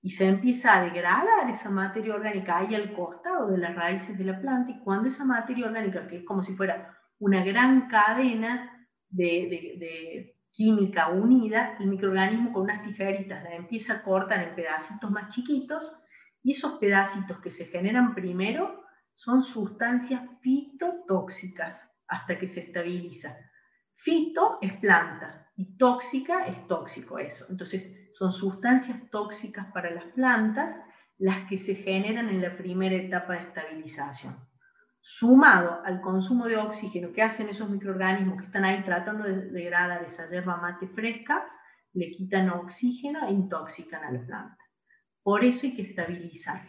Y 0.00 0.10
se 0.10 0.26
empieza 0.26 0.74
a 0.74 0.84
degradar 0.84 1.50
esa 1.50 1.70
materia 1.70 2.14
orgánica 2.14 2.58
ahí 2.58 2.74
al 2.74 2.94
costado 2.94 3.50
de 3.50 3.58
las 3.58 3.74
raíces 3.74 4.16
de 4.16 4.24
la 4.24 4.40
planta. 4.40 4.70
Y 4.70 4.80
cuando 4.80 5.08
esa 5.08 5.24
materia 5.24 5.66
orgánica, 5.66 6.06
que 6.06 6.18
es 6.18 6.24
como 6.24 6.44
si 6.44 6.54
fuera 6.54 6.96
una 7.18 7.44
gran 7.44 7.88
cadena 7.88 8.86
de, 9.08 10.35
química 10.56 11.08
unida, 11.08 11.76
el 11.78 11.86
microorganismo 11.86 12.50
con 12.50 12.62
unas 12.62 12.82
tijeritas 12.82 13.44
la 13.44 13.54
empieza 13.54 13.92
a 13.92 14.02
cortar 14.02 14.42
en 14.42 14.54
pedacitos 14.54 15.10
más 15.10 15.32
chiquitos 15.32 15.92
y 16.42 16.52
esos 16.52 16.78
pedacitos 16.78 17.40
que 17.40 17.50
se 17.50 17.66
generan 17.66 18.14
primero 18.14 18.82
son 19.14 19.42
sustancias 19.42 20.22
fitotóxicas 20.40 21.90
hasta 22.08 22.38
que 22.38 22.48
se 22.48 22.60
estabiliza. 22.60 23.36
Fito 23.96 24.56
es 24.62 24.72
planta 24.78 25.50
y 25.56 25.76
tóxica 25.76 26.46
es 26.46 26.66
tóxico 26.66 27.18
eso. 27.18 27.44
Entonces 27.50 28.10
son 28.14 28.32
sustancias 28.32 29.10
tóxicas 29.10 29.66
para 29.74 29.90
las 29.90 30.04
plantas 30.06 30.74
las 31.18 31.46
que 31.48 31.58
se 31.58 31.74
generan 31.74 32.30
en 32.30 32.40
la 32.40 32.56
primera 32.56 32.96
etapa 32.96 33.34
de 33.34 33.40
estabilización 33.40 34.36
sumado 35.08 35.82
al 35.84 36.00
consumo 36.00 36.46
de 36.46 36.56
oxígeno 36.56 37.12
que 37.12 37.22
hacen 37.22 37.48
esos 37.48 37.70
microorganismos 37.70 38.38
que 38.38 38.46
están 38.46 38.64
ahí 38.64 38.82
tratando 38.82 39.22
de 39.22 39.50
degradar 39.52 40.02
esa 40.02 40.28
yerba 40.28 40.56
mate 40.56 40.88
fresca, 40.88 41.46
le 41.92 42.10
quitan 42.10 42.50
oxígeno 42.50 43.28
e 43.28 43.30
intoxican 43.30 44.02
a 44.02 44.10
la 44.10 44.26
planta. 44.26 44.58
Por 45.22 45.44
eso 45.44 45.64
hay 45.64 45.76
que 45.76 45.82
estabilizar. 45.82 46.68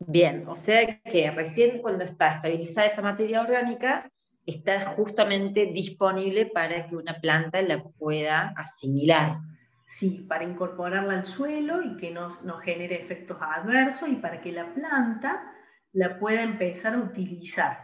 Bien, 0.00 0.48
o 0.48 0.56
sea 0.56 1.00
que 1.00 1.30
recién 1.30 1.80
cuando 1.80 2.02
está 2.02 2.32
estabilizada 2.32 2.88
esa 2.88 3.02
materia 3.02 3.40
orgánica, 3.40 4.10
está 4.44 4.80
justamente 4.80 5.66
disponible 5.66 6.46
para 6.46 6.88
que 6.88 6.96
una 6.96 7.20
planta 7.20 7.62
la 7.62 7.84
pueda 7.84 8.52
asimilar. 8.56 9.38
Sí, 9.86 10.26
para 10.28 10.42
incorporarla 10.42 11.20
al 11.20 11.24
suelo 11.24 11.82
y 11.82 11.96
que 11.98 12.10
no, 12.10 12.28
no 12.42 12.58
genere 12.58 13.00
efectos 13.00 13.38
adversos 13.40 14.08
y 14.08 14.16
para 14.16 14.40
que 14.40 14.50
la 14.50 14.74
planta 14.74 15.53
la 15.94 16.18
pueda 16.18 16.42
empezar 16.42 16.94
a 16.94 16.98
utilizar. 16.98 17.78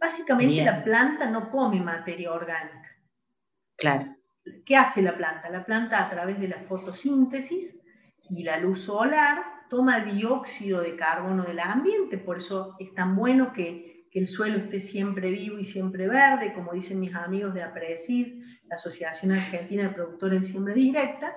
Básicamente 0.00 0.64
la 0.64 0.82
planta 0.82 1.28
no 1.28 1.50
come 1.50 1.80
materia 1.80 2.32
orgánica. 2.32 2.96
Claro. 3.76 4.16
¿Qué 4.64 4.76
hace 4.76 5.02
la 5.02 5.16
planta? 5.16 5.50
La 5.50 5.64
planta 5.64 6.04
a 6.04 6.08
través 6.08 6.40
de 6.40 6.48
la 6.48 6.60
fotosíntesis 6.60 7.76
y 8.30 8.44
la 8.44 8.58
luz 8.58 8.82
solar 8.82 9.42
toma 9.68 10.00
dióxido 10.00 10.80
de 10.80 10.96
carbono 10.96 11.42
del 11.44 11.58
ambiente, 11.60 12.16
por 12.16 12.38
eso 12.38 12.74
es 12.78 12.94
tan 12.94 13.16
bueno 13.16 13.52
que, 13.52 14.06
que 14.10 14.20
el 14.20 14.28
suelo 14.28 14.56
esté 14.56 14.80
siempre 14.80 15.30
vivo 15.30 15.58
y 15.58 15.64
siempre 15.64 16.08
verde, 16.08 16.54
como 16.54 16.72
dicen 16.72 17.00
mis 17.00 17.14
amigos 17.14 17.52
de 17.52 17.62
APREDECIR, 17.62 18.38
la 18.68 18.76
Asociación 18.76 19.32
Argentina 19.32 19.82
de 19.82 19.90
Productores 19.90 20.40
de 20.40 20.46
Siembra 20.46 20.74
Directa, 20.74 21.34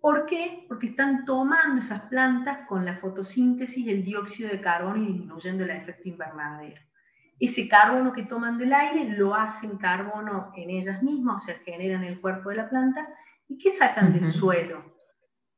¿Por 0.00 0.24
qué? 0.24 0.64
Porque 0.66 0.88
están 0.88 1.24
tomando 1.26 1.80
esas 1.80 2.02
plantas 2.02 2.66
con 2.66 2.84
la 2.86 2.96
fotosíntesis 2.96 3.86
el 3.86 4.02
dióxido 4.02 4.48
de 4.48 4.60
carbono 4.60 4.96
y 4.96 5.06
disminuyendo 5.06 5.64
el 5.64 5.70
efecto 5.70 6.08
invernadero. 6.08 6.80
Ese 7.38 7.68
carbono 7.68 8.12
que 8.12 8.24
toman 8.24 8.56
del 8.56 8.72
aire 8.72 9.16
lo 9.16 9.34
hacen 9.34 9.76
carbono 9.76 10.52
en 10.56 10.70
ellas 10.70 11.02
mismas, 11.02 11.42
o 11.42 11.46
sea, 11.46 11.58
generan 11.64 12.04
el 12.04 12.20
cuerpo 12.20 12.48
de 12.48 12.56
la 12.56 12.68
planta. 12.68 13.08
¿Y 13.48 13.58
qué 13.58 13.72
sacan 13.72 14.12
del 14.12 14.30
suelo? 14.30 14.84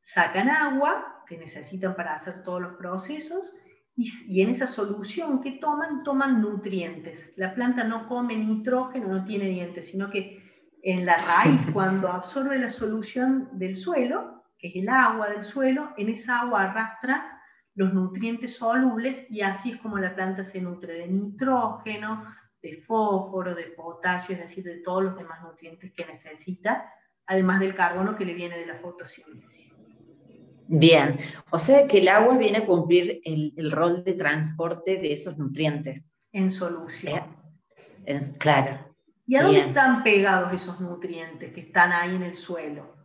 Sacan 0.05 0.49
agua, 0.49 1.25
que 1.29 1.39
necesitan 1.39 1.95
para 1.95 2.15
hacer 2.15 2.43
todos 2.43 2.63
los 2.63 2.75
procesos, 2.75 3.53
y, 3.95 4.11
y, 4.27 4.43
en 4.43 4.51
esa 4.51 4.67
solución 4.67 5.43
que 5.43 5.53
toman, 5.53 6.03
toman 6.03 6.41
nutrientes. 6.41 7.33
La 7.37 7.55
planta 7.55 7.85
no 7.85 8.09
come 8.09 8.37
nitrógeno, 8.37 9.09
no 9.09 9.25
tiene 9.25 9.49
dientes, 9.51 9.89
sino 9.89 10.09
que 10.11 10.42
en 10.83 11.07
la 11.07 11.17
raíz, 11.17 11.65
cuando 11.73 12.09
absorbe 12.09 12.59
la 12.59 12.71
solución 12.71 13.49
del 13.53 13.77
suelo, 13.77 14.43
que 14.59 14.69
es 14.69 14.77
el 14.77 14.89
agua 14.89 15.31
del 15.31 15.45
suelo, 15.45 15.91
en 15.97 16.09
esa 16.09 16.41
agua 16.41 16.65
arrastra 16.65 17.41
los 17.75 17.95
nutrientes 17.95 18.57
solubles 18.57 19.25
y 19.31 19.41
así 19.41 19.73
es 19.73 19.77
como 19.79 19.99
la 19.99 20.15
planta 20.15 20.45
se 20.45 20.61
nutre 20.61 20.95
de 20.95 21.09
nitrógeno, 21.09 22.25
de 22.61 22.77
fósforo, 22.83 23.55
de 23.55 23.65
potasio, 23.65 24.35
es 24.35 24.43
decir, 24.43 24.65
de 24.65 24.79
todos 24.79 25.05
los 25.05 25.17
demás 25.17 25.41
nutrientes 25.43 25.93
que 25.93 26.05
necesita, 26.05 26.93
además 27.27 27.61
del 27.61 27.75
carbono 27.75 28.17
que 28.17 28.25
le 28.25 28.35
viene 28.35 28.59
de 28.59 28.67
la 28.67 28.77
fotosíntesis. 28.77 29.73
Bien, 30.69 31.19
o 31.51 31.59
sea 31.59 31.87
que 31.87 31.99
el 31.99 32.09
agua 32.09 32.39
viene 32.39 32.59
a 32.59 32.67
cumplir 32.67 33.21
el, 33.25 33.71
rol 33.71 34.05
de 34.05 34.15
transporte 34.15 34.97
de 34.97 35.13
esos 35.13 35.37
nutrientes. 35.39 36.19
En 36.33 36.51
solución. 36.51 37.37
Eh, 38.07 38.19
claro, 38.39 38.92
¿Y 39.27 39.37
a 39.37 39.43
dónde 39.43 39.61
están 39.61 40.03
pegados 40.03 40.53
esos 40.53 40.81
nutrientes 40.81 41.53
que 41.53 41.61
están 41.61 41.93
ahí 41.93 42.15
en 42.17 42.23
el 42.23 42.37
suelo? 42.37 42.97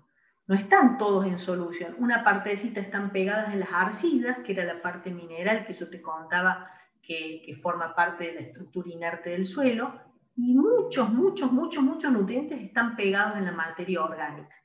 No 0.48 0.56
están 0.56 0.98
todos 0.98 1.26
en 1.26 1.38
solución. 1.38 1.96
Una 2.00 2.24
partecita 2.24 2.80
están 2.80 3.12
pegadas 3.12 3.54
en 3.54 3.60
las 3.60 3.70
arcillas, 3.72 4.40
que 4.40 4.54
era 4.54 4.64
la 4.64 4.82
parte 4.82 5.12
mineral 5.12 5.66
que 5.66 5.74
yo 5.74 5.90
te 5.90 6.02
contaba 6.02 6.72
que, 7.02 7.44
que 7.46 7.56
forma 7.58 7.94
parte 7.94 8.26
de 8.26 8.34
la 8.34 8.42
estructura 8.42 8.90
inerte 8.90 9.30
del 9.32 9.46
suelo, 9.46 9.94
y 10.36 10.54
muchos, 10.56 11.10
muchos, 11.10 11.52
muchos, 11.52 11.84
muchos 11.84 12.12
nutrientes 12.12 12.62
están 12.62 12.96
pegados 12.96 13.38
en 13.38 13.46
la 13.46 13.52
materia 13.52 14.04
orgánica. 14.04 14.56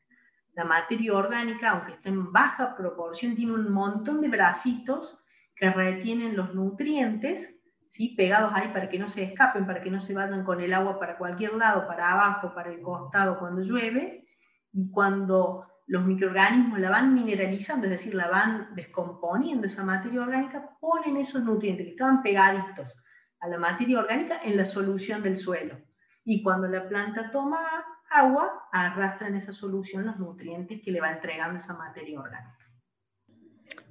La 0.54 0.64
materia 0.64 1.14
orgánica, 1.14 1.70
aunque 1.70 1.92
está 1.92 2.10
en 2.10 2.30
baja 2.30 2.76
proporción, 2.76 3.34
tiene 3.34 3.54
un 3.54 3.72
montón 3.72 4.20
de 4.20 4.28
bracitos 4.28 5.18
que 5.56 5.70
retienen 5.70 6.36
los 6.36 6.54
nutrientes 6.54 7.58
¿sí? 7.92 8.14
pegados 8.16 8.52
ahí 8.54 8.68
para 8.68 8.88
que 8.88 8.98
no 8.98 9.08
se 9.08 9.22
escapen, 9.22 9.66
para 9.66 9.82
que 9.82 9.90
no 9.90 10.00
se 10.00 10.14
vayan 10.14 10.44
con 10.44 10.60
el 10.60 10.72
agua 10.72 10.98
para 10.98 11.16
cualquier 11.16 11.54
lado, 11.54 11.86
para 11.86 12.12
abajo, 12.12 12.54
para 12.54 12.70
el 12.72 12.80
costado 12.80 13.38
cuando 13.38 13.62
llueve, 13.62 14.26
y 14.72 14.90
cuando 14.90 15.66
los 15.86 16.04
microorganismos 16.04 16.78
la 16.78 16.90
van 16.90 17.14
mineralizando, 17.14 17.86
es 17.86 17.92
decir, 17.92 18.14
la 18.14 18.28
van 18.28 18.74
descomponiendo 18.74 19.66
esa 19.66 19.84
materia 19.84 20.22
orgánica, 20.22 20.70
ponen 20.80 21.18
esos 21.18 21.42
nutrientes 21.42 21.84
que 21.84 21.92
estaban 21.92 22.22
pegaditos 22.22 22.94
a 23.40 23.48
la 23.48 23.58
materia 23.58 23.98
orgánica 23.98 24.40
en 24.42 24.56
la 24.56 24.64
solución 24.64 25.22
del 25.22 25.36
suelo. 25.36 25.76
Y 26.24 26.42
cuando 26.42 26.68
la 26.68 26.88
planta 26.88 27.30
toma 27.30 27.84
agua, 28.08 28.68
arrastra 28.72 29.28
en 29.28 29.36
esa 29.36 29.52
solución 29.52 30.06
los 30.06 30.18
nutrientes 30.18 30.80
que 30.82 30.92
le 30.92 31.00
va 31.00 31.12
entregando 31.12 31.58
esa 31.58 31.74
materia 31.74 32.20
orgánica. 32.20 32.58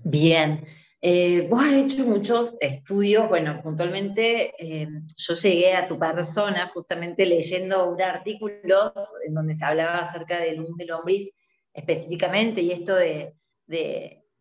Bien, 0.03 0.65
eh, 1.03 1.47
vos 1.49 1.63
has 1.63 1.73
hecho 1.73 2.05
muchos 2.05 2.53
estudios, 2.59 3.27
bueno, 3.27 3.59
puntualmente 3.63 4.53
eh, 4.59 4.87
yo 5.17 5.33
llegué 5.33 5.73
a 5.73 5.87
tu 5.87 5.97
persona 5.97 6.69
justamente 6.71 7.25
leyendo 7.25 7.89
un 7.89 7.99
artículo 7.99 8.93
en 9.25 9.33
donde 9.33 9.55
se 9.55 9.65
hablaba 9.65 10.01
acerca 10.01 10.39
del 10.39 10.59
humus 10.59 10.77
de 10.77 10.85
lombriz 10.85 11.31
específicamente 11.73 12.61
y 12.61 12.71
esto 12.71 12.95
de, 12.95 13.33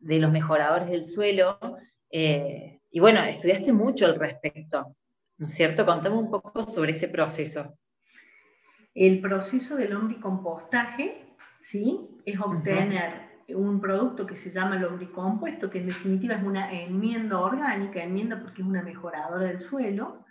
los 0.01 0.31
mejoradores 0.31 0.91
del 0.91 1.03
suelo. 1.03 1.59
Eh, 2.11 2.81
y 2.91 3.01
bueno, 3.01 3.23
estudiaste 3.23 3.73
mucho 3.73 4.05
al 4.05 4.17
respecto, 4.17 4.95
¿no 5.39 5.47
es 5.47 5.55
cierto? 5.55 5.87
Contame 5.87 6.17
un 6.17 6.31
poco 6.31 6.63
sobre 6.63 6.91
ese 6.91 7.09
proceso. 7.09 7.79
El 8.95 9.23
proceso 9.23 9.77
del 9.77 9.93
lombricompostaje, 9.93 11.25
¿sí? 11.63 12.01
Es 12.27 12.39
obtener 12.39 13.30
un 13.55 13.81
producto 13.81 14.27
que 14.27 14.37
se 14.37 14.51
llama 14.51 14.77
lombricompuesto, 14.77 15.71
que 15.71 15.79
en 15.79 15.87
definitiva 15.87 16.35
es 16.35 16.43
una 16.43 16.73
enmienda 16.73 17.41
orgánica, 17.41 18.03
enmienda 18.03 18.41
porque 18.41 18.63
es 18.63 18.69
una 18.69 18.83
mejoradora 18.83 19.45
del 19.45 19.61
suelo, 19.61 20.25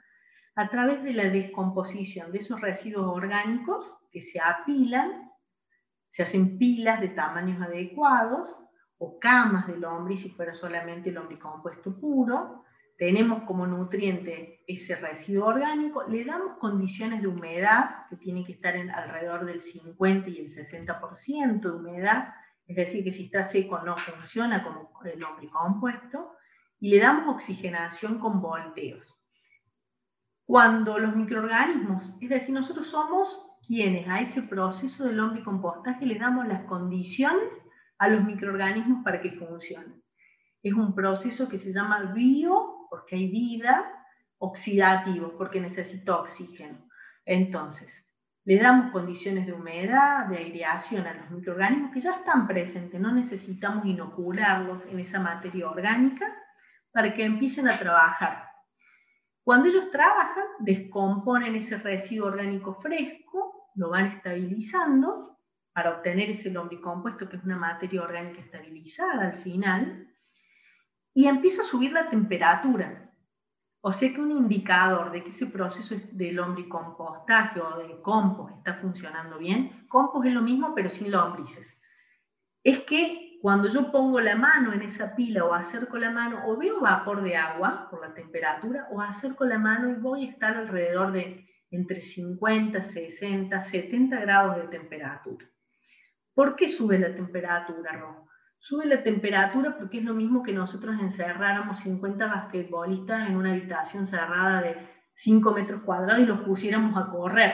a 0.55 0.69
través 0.69 1.03
de 1.03 1.13
la 1.13 1.29
descomposición 1.29 2.31
de 2.31 2.39
esos 2.39 2.59
residuos 2.59 3.07
orgánicos 3.07 3.97
que 4.11 4.21
se 4.21 4.39
apilan, 4.39 5.31
se 6.11 6.23
hacen 6.23 6.57
pilas 6.57 6.99
de 7.01 7.09
tamaños 7.09 7.61
adecuados, 7.61 8.55
o 8.97 9.17
camas 9.17 9.67
de 9.67 9.77
lombriz 9.77 10.21
si 10.21 10.29
fuera 10.29 10.53
solamente 10.53 11.11
lombricompuesto 11.11 11.97
puro, 11.99 12.65
tenemos 12.97 13.43
como 13.43 13.65
nutriente 13.65 14.61
ese 14.67 14.97
residuo 14.97 15.47
orgánico, 15.47 16.03
le 16.03 16.25
damos 16.25 16.57
condiciones 16.57 17.21
de 17.21 17.27
humedad, 17.29 18.07
que 18.09 18.17
tiene 18.17 18.43
que 18.45 18.51
estar 18.51 18.75
en 18.75 18.89
alrededor 18.89 19.45
del 19.45 19.61
50 19.61 20.29
y 20.29 20.39
el 20.39 20.47
60% 20.47 21.61
de 21.61 21.71
humedad, 21.71 22.33
es 22.69 22.75
decir, 22.75 23.03
que 23.03 23.11
si 23.11 23.25
está 23.25 23.43
seco 23.43 23.79
no 23.79 23.97
funciona 23.97 24.63
como 24.63 24.91
el 25.03 25.49
compuesto, 25.49 26.35
y 26.79 26.91
le 26.91 26.99
damos 26.99 27.35
oxigenación 27.35 28.19
con 28.19 28.41
volteos. 28.41 29.19
Cuando 30.45 30.99
los 30.99 31.15
microorganismos, 31.15 32.13
es 32.21 32.29
decir, 32.29 32.53
nosotros 32.53 32.87
somos 32.87 33.43
quienes 33.65 34.07
a 34.07 34.21
ese 34.21 34.43
proceso 34.43 35.03
del 35.03 35.17
lombricompostaje 35.17 36.05
le 36.05 36.19
damos 36.19 36.47
las 36.47 36.63
condiciones 36.65 37.51
a 37.97 38.07
los 38.07 38.23
microorganismos 38.23 39.03
para 39.03 39.19
que 39.19 39.31
funcionen. 39.31 40.03
Es 40.61 40.73
un 40.73 40.93
proceso 40.93 41.49
que 41.49 41.57
se 41.57 41.73
llama 41.73 42.13
bio, 42.13 42.87
porque 42.91 43.15
hay 43.15 43.31
vida, 43.31 43.83
oxidativo, 44.37 45.35
porque 45.37 45.59
necesita 45.59 46.17
oxígeno. 46.17 46.87
Entonces, 47.25 47.91
le 48.49 48.57
damos 48.57 48.91
condiciones 48.91 49.45
de 49.45 49.53
humedad, 49.53 50.25
de 50.25 50.39
aireación 50.39 51.05
a 51.05 51.13
los 51.13 51.29
microorganismos 51.29 51.93
que 51.93 51.99
ya 51.99 52.15
están 52.15 52.47
presentes, 52.47 52.99
no 52.99 53.11
necesitamos 53.11 53.85
inocularlos 53.85 54.81
en 54.89 54.97
esa 54.99 55.19
materia 55.19 55.69
orgánica 55.69 56.25
para 56.91 57.13
que 57.13 57.25
empiecen 57.25 57.67
a 57.67 57.77
trabajar. 57.77 58.49
Cuando 59.43 59.69
ellos 59.69 59.91
trabajan, 59.91 60.45
descomponen 60.61 61.55
ese 61.57 61.77
residuo 61.77 62.29
orgánico 62.29 62.73
fresco, 62.81 63.69
lo 63.75 63.91
van 63.91 64.07
estabilizando 64.07 65.37
para 65.71 65.91
obtener 65.91 66.31
ese 66.31 66.49
lombricompuesto, 66.49 67.29
que 67.29 67.37
es 67.37 67.43
una 67.43 67.55
materia 67.55 68.01
orgánica 68.01 68.41
estabilizada 68.41 69.27
al 69.27 69.43
final, 69.43 70.07
y 71.13 71.27
empieza 71.27 71.61
a 71.61 71.65
subir 71.65 71.91
la 71.91 72.09
temperatura. 72.09 73.08
O 73.81 73.93
sea 73.93 74.13
que 74.13 74.19
un 74.19 74.31
indicador 74.31 75.11
de 75.11 75.23
que 75.23 75.29
ese 75.29 75.47
proceso 75.47 75.95
de 76.11 76.31
lombricompostaje 76.33 77.61
o 77.61 77.77
de 77.77 78.01
compost 78.01 78.57
está 78.57 78.73
funcionando 78.73 79.37
bien, 79.37 79.87
compost 79.87 80.25
es 80.25 80.33
lo 80.33 80.41
mismo 80.41 80.73
pero 80.75 80.89
sin 80.89 81.11
lombrices, 81.11 81.67
es 82.63 82.79
que 82.79 83.39
cuando 83.41 83.69
yo 83.69 83.89
pongo 83.89 84.19
la 84.19 84.35
mano 84.35 84.73
en 84.73 84.81
esa 84.81 85.15
pila 85.15 85.45
o 85.45 85.53
acerco 85.53 85.97
la 85.97 86.11
mano 86.11 86.41
o 86.45 86.57
veo 86.57 86.81
vapor 86.81 87.23
de 87.23 87.37
agua 87.37 87.87
por 87.89 88.01
la 88.01 88.13
temperatura 88.13 88.87
o 88.91 89.01
acerco 89.01 89.45
la 89.45 89.57
mano 89.57 89.89
y 89.89 89.93
voy 89.93 90.25
a 90.25 90.31
estar 90.31 90.57
alrededor 90.57 91.13
de 91.13 91.47
entre 91.71 92.01
50, 92.01 92.81
60, 92.81 93.61
70 93.61 94.19
grados 94.19 94.57
de 94.57 94.67
temperatura. 94.67 95.49
¿Por 96.33 96.55
qué 96.55 96.67
sube 96.67 96.99
la 96.99 97.15
temperatura, 97.15 97.93
Ron? 97.93 98.28
Sube 98.59 98.85
la 98.85 99.01
temperatura 99.03 99.77
porque 99.77 99.99
es 99.99 100.03
lo 100.03 100.13
mismo 100.13 100.43
que 100.43 100.53
nosotros 100.53 100.95
encerráramos 100.99 101.79
50 101.79 102.25
basquetbolistas 102.27 103.27
en 103.27 103.37
una 103.37 103.51
habitación 103.51 104.05
cerrada 104.05 104.61
de 104.61 104.75
5 105.13 105.51
metros 105.53 105.81
cuadrados 105.83 106.21
y 106.21 106.25
los 106.25 106.41
pusiéramos 106.41 106.95
a 106.97 107.09
correr. 107.09 107.53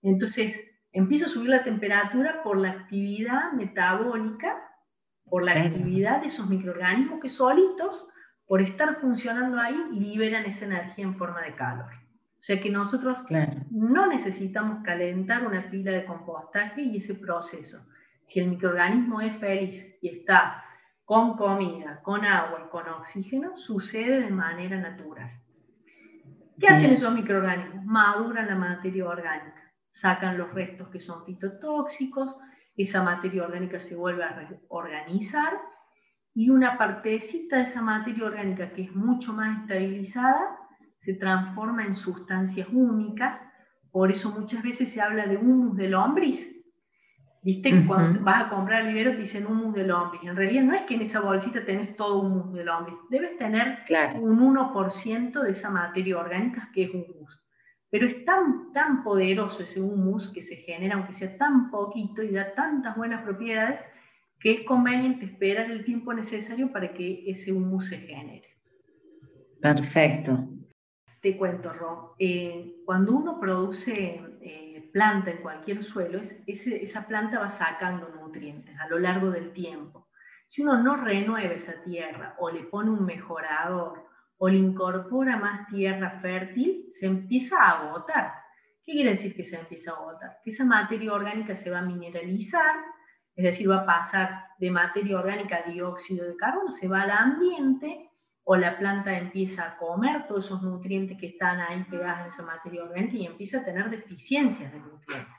Entonces, 0.00 0.58
empieza 0.92 1.26
a 1.26 1.28
subir 1.28 1.50
la 1.50 1.64
temperatura 1.64 2.42
por 2.42 2.58
la 2.58 2.70
actividad 2.70 3.52
metabólica, 3.52 4.56
por 5.24 5.44
la 5.44 5.52
actividad 5.52 6.20
de 6.20 6.28
esos 6.28 6.48
microorganismos 6.48 7.20
que 7.20 7.28
solitos, 7.28 8.06
por 8.46 8.62
estar 8.62 9.00
funcionando 9.00 9.60
ahí, 9.60 9.76
liberan 9.92 10.44
esa 10.44 10.66
energía 10.66 11.04
en 11.04 11.16
forma 11.16 11.42
de 11.42 11.54
calor. 11.54 11.90
O 12.38 12.44
sea 12.44 12.60
que 12.60 12.70
nosotros 12.70 13.22
no 13.70 14.06
necesitamos 14.06 14.82
calentar 14.82 15.46
una 15.46 15.70
pila 15.70 15.92
de 15.92 16.04
compostaje 16.04 16.82
y 16.82 16.96
ese 16.96 17.14
proceso 17.14 17.78
si 18.32 18.40
el 18.40 18.48
microorganismo 18.48 19.20
es 19.20 19.36
feliz 19.36 19.98
y 20.00 20.08
está 20.08 20.64
con 21.04 21.36
comida, 21.36 22.00
con 22.02 22.24
agua 22.24 22.64
y 22.64 22.70
con 22.70 22.88
oxígeno, 22.88 23.58
sucede 23.58 24.22
de 24.22 24.30
manera 24.30 24.80
natural. 24.80 25.30
¿Qué 26.58 26.66
hacen 26.68 26.92
esos 26.92 27.12
microorganismos? 27.12 27.84
Maduran 27.84 28.46
la 28.46 28.54
materia 28.54 29.06
orgánica, 29.06 29.70
sacan 29.92 30.38
los 30.38 30.50
restos 30.54 30.88
que 30.88 31.00
son 31.00 31.26
fitotóxicos, 31.26 32.34
esa 32.74 33.02
materia 33.02 33.44
orgánica 33.44 33.78
se 33.78 33.96
vuelve 33.96 34.24
a 34.24 34.48
reorganizar 34.70 35.60
y 36.32 36.48
una 36.48 36.78
partecita 36.78 37.58
de 37.58 37.64
esa 37.64 37.82
materia 37.82 38.24
orgánica 38.24 38.72
que 38.72 38.84
es 38.84 38.94
mucho 38.94 39.34
más 39.34 39.60
estabilizada 39.60 40.58
se 41.00 41.14
transforma 41.14 41.84
en 41.84 41.94
sustancias 41.94 42.68
únicas, 42.72 43.42
por 43.90 44.10
eso 44.10 44.30
muchas 44.30 44.62
veces 44.62 44.90
se 44.90 45.02
habla 45.02 45.26
de 45.26 45.36
humus 45.36 45.76
de 45.76 45.90
lombriz, 45.90 46.51
Viste 47.44 47.70
que 47.70 47.84
cuando 47.84 48.20
vas 48.20 48.44
a 48.44 48.48
comprar 48.50 48.82
el 48.82 48.94
vivero 48.94 49.10
te 49.12 49.18
dicen 49.18 49.46
humus 49.46 49.74
de 49.74 49.84
lombriz. 49.84 50.22
En 50.22 50.36
realidad 50.36 50.62
no 50.62 50.74
es 50.74 50.82
que 50.82 50.94
en 50.94 51.02
esa 51.02 51.20
bolsita 51.20 51.64
tenés 51.64 51.96
todo 51.96 52.20
humus 52.20 52.52
de 52.54 52.64
lombriz. 52.64 52.96
Debes 53.10 53.36
tener 53.36 53.78
un 54.20 54.38
1% 54.38 55.42
de 55.42 55.50
esa 55.50 55.68
materia 55.68 56.18
orgánica 56.18 56.70
que 56.72 56.84
es 56.84 56.90
humus. 56.90 57.42
Pero 57.90 58.06
es 58.06 58.24
tan, 58.24 58.72
tan 58.72 59.02
poderoso 59.02 59.64
ese 59.64 59.80
humus 59.80 60.28
que 60.32 60.44
se 60.44 60.56
genera, 60.56 60.94
aunque 60.94 61.12
sea 61.12 61.36
tan 61.36 61.70
poquito 61.70 62.22
y 62.22 62.30
da 62.30 62.54
tantas 62.54 62.96
buenas 62.96 63.22
propiedades, 63.22 63.80
que 64.38 64.52
es 64.52 64.60
conveniente 64.62 65.26
esperar 65.26 65.68
el 65.68 65.84
tiempo 65.84 66.14
necesario 66.14 66.70
para 66.70 66.94
que 66.94 67.24
ese 67.28 67.52
humus 67.52 67.88
se 67.88 67.98
genere. 67.98 68.56
Perfecto. 69.60 70.48
Te 71.20 71.36
cuento, 71.36 71.72
Ro. 71.72 72.14
Eh, 72.18 72.76
cuando 72.84 73.12
uno 73.12 73.38
produce 73.38 74.20
eh, 74.40 74.71
planta 74.92 75.30
en 75.30 75.38
cualquier 75.38 75.82
suelo, 75.82 76.20
es, 76.20 76.66
esa 76.66 77.06
planta 77.06 77.40
va 77.40 77.50
sacando 77.50 78.08
nutrientes 78.08 78.78
a 78.78 78.88
lo 78.88 78.98
largo 78.98 79.30
del 79.30 79.52
tiempo. 79.52 80.08
Si 80.48 80.62
uno 80.62 80.82
no 80.82 80.96
renueva 80.96 81.54
esa 81.54 81.82
tierra 81.82 82.34
o 82.38 82.50
le 82.50 82.64
pone 82.64 82.90
un 82.90 83.04
mejorador 83.04 84.06
o 84.36 84.48
le 84.48 84.58
incorpora 84.58 85.36
más 85.36 85.66
tierra 85.68 86.10
fértil, 86.20 86.90
se 86.92 87.06
empieza 87.06 87.56
a 87.56 87.70
agotar. 87.70 88.32
¿Qué 88.84 88.92
quiere 88.92 89.10
decir 89.10 89.34
que 89.34 89.44
se 89.44 89.56
empieza 89.56 89.92
a 89.92 89.94
agotar? 89.94 90.40
Que 90.44 90.50
esa 90.50 90.64
materia 90.64 91.12
orgánica 91.12 91.54
se 91.54 91.70
va 91.70 91.78
a 91.78 91.82
mineralizar, 91.82 92.76
es 93.34 93.44
decir, 93.44 93.70
va 93.70 93.82
a 93.82 93.86
pasar 93.86 94.44
de 94.58 94.70
materia 94.70 95.18
orgánica 95.18 95.58
a 95.64 95.70
dióxido 95.70 96.26
de 96.26 96.36
carbono, 96.36 96.70
se 96.70 96.88
va 96.88 97.02
al 97.02 97.10
ambiente 97.10 98.11
o 98.44 98.56
la 98.56 98.78
planta 98.78 99.16
empieza 99.16 99.64
a 99.64 99.76
comer 99.76 100.26
todos 100.26 100.46
esos 100.46 100.62
nutrientes 100.62 101.18
que 101.18 101.28
están 101.28 101.60
ahí 101.60 101.84
pegados 101.84 102.20
en 102.20 102.26
esa 102.26 102.42
materia 102.42 102.82
orgánica 102.82 103.16
y 103.16 103.26
empieza 103.26 103.58
a 103.58 103.64
tener 103.64 103.88
deficiencias 103.88 104.72
de 104.72 104.80
nutrientes. 104.80 105.34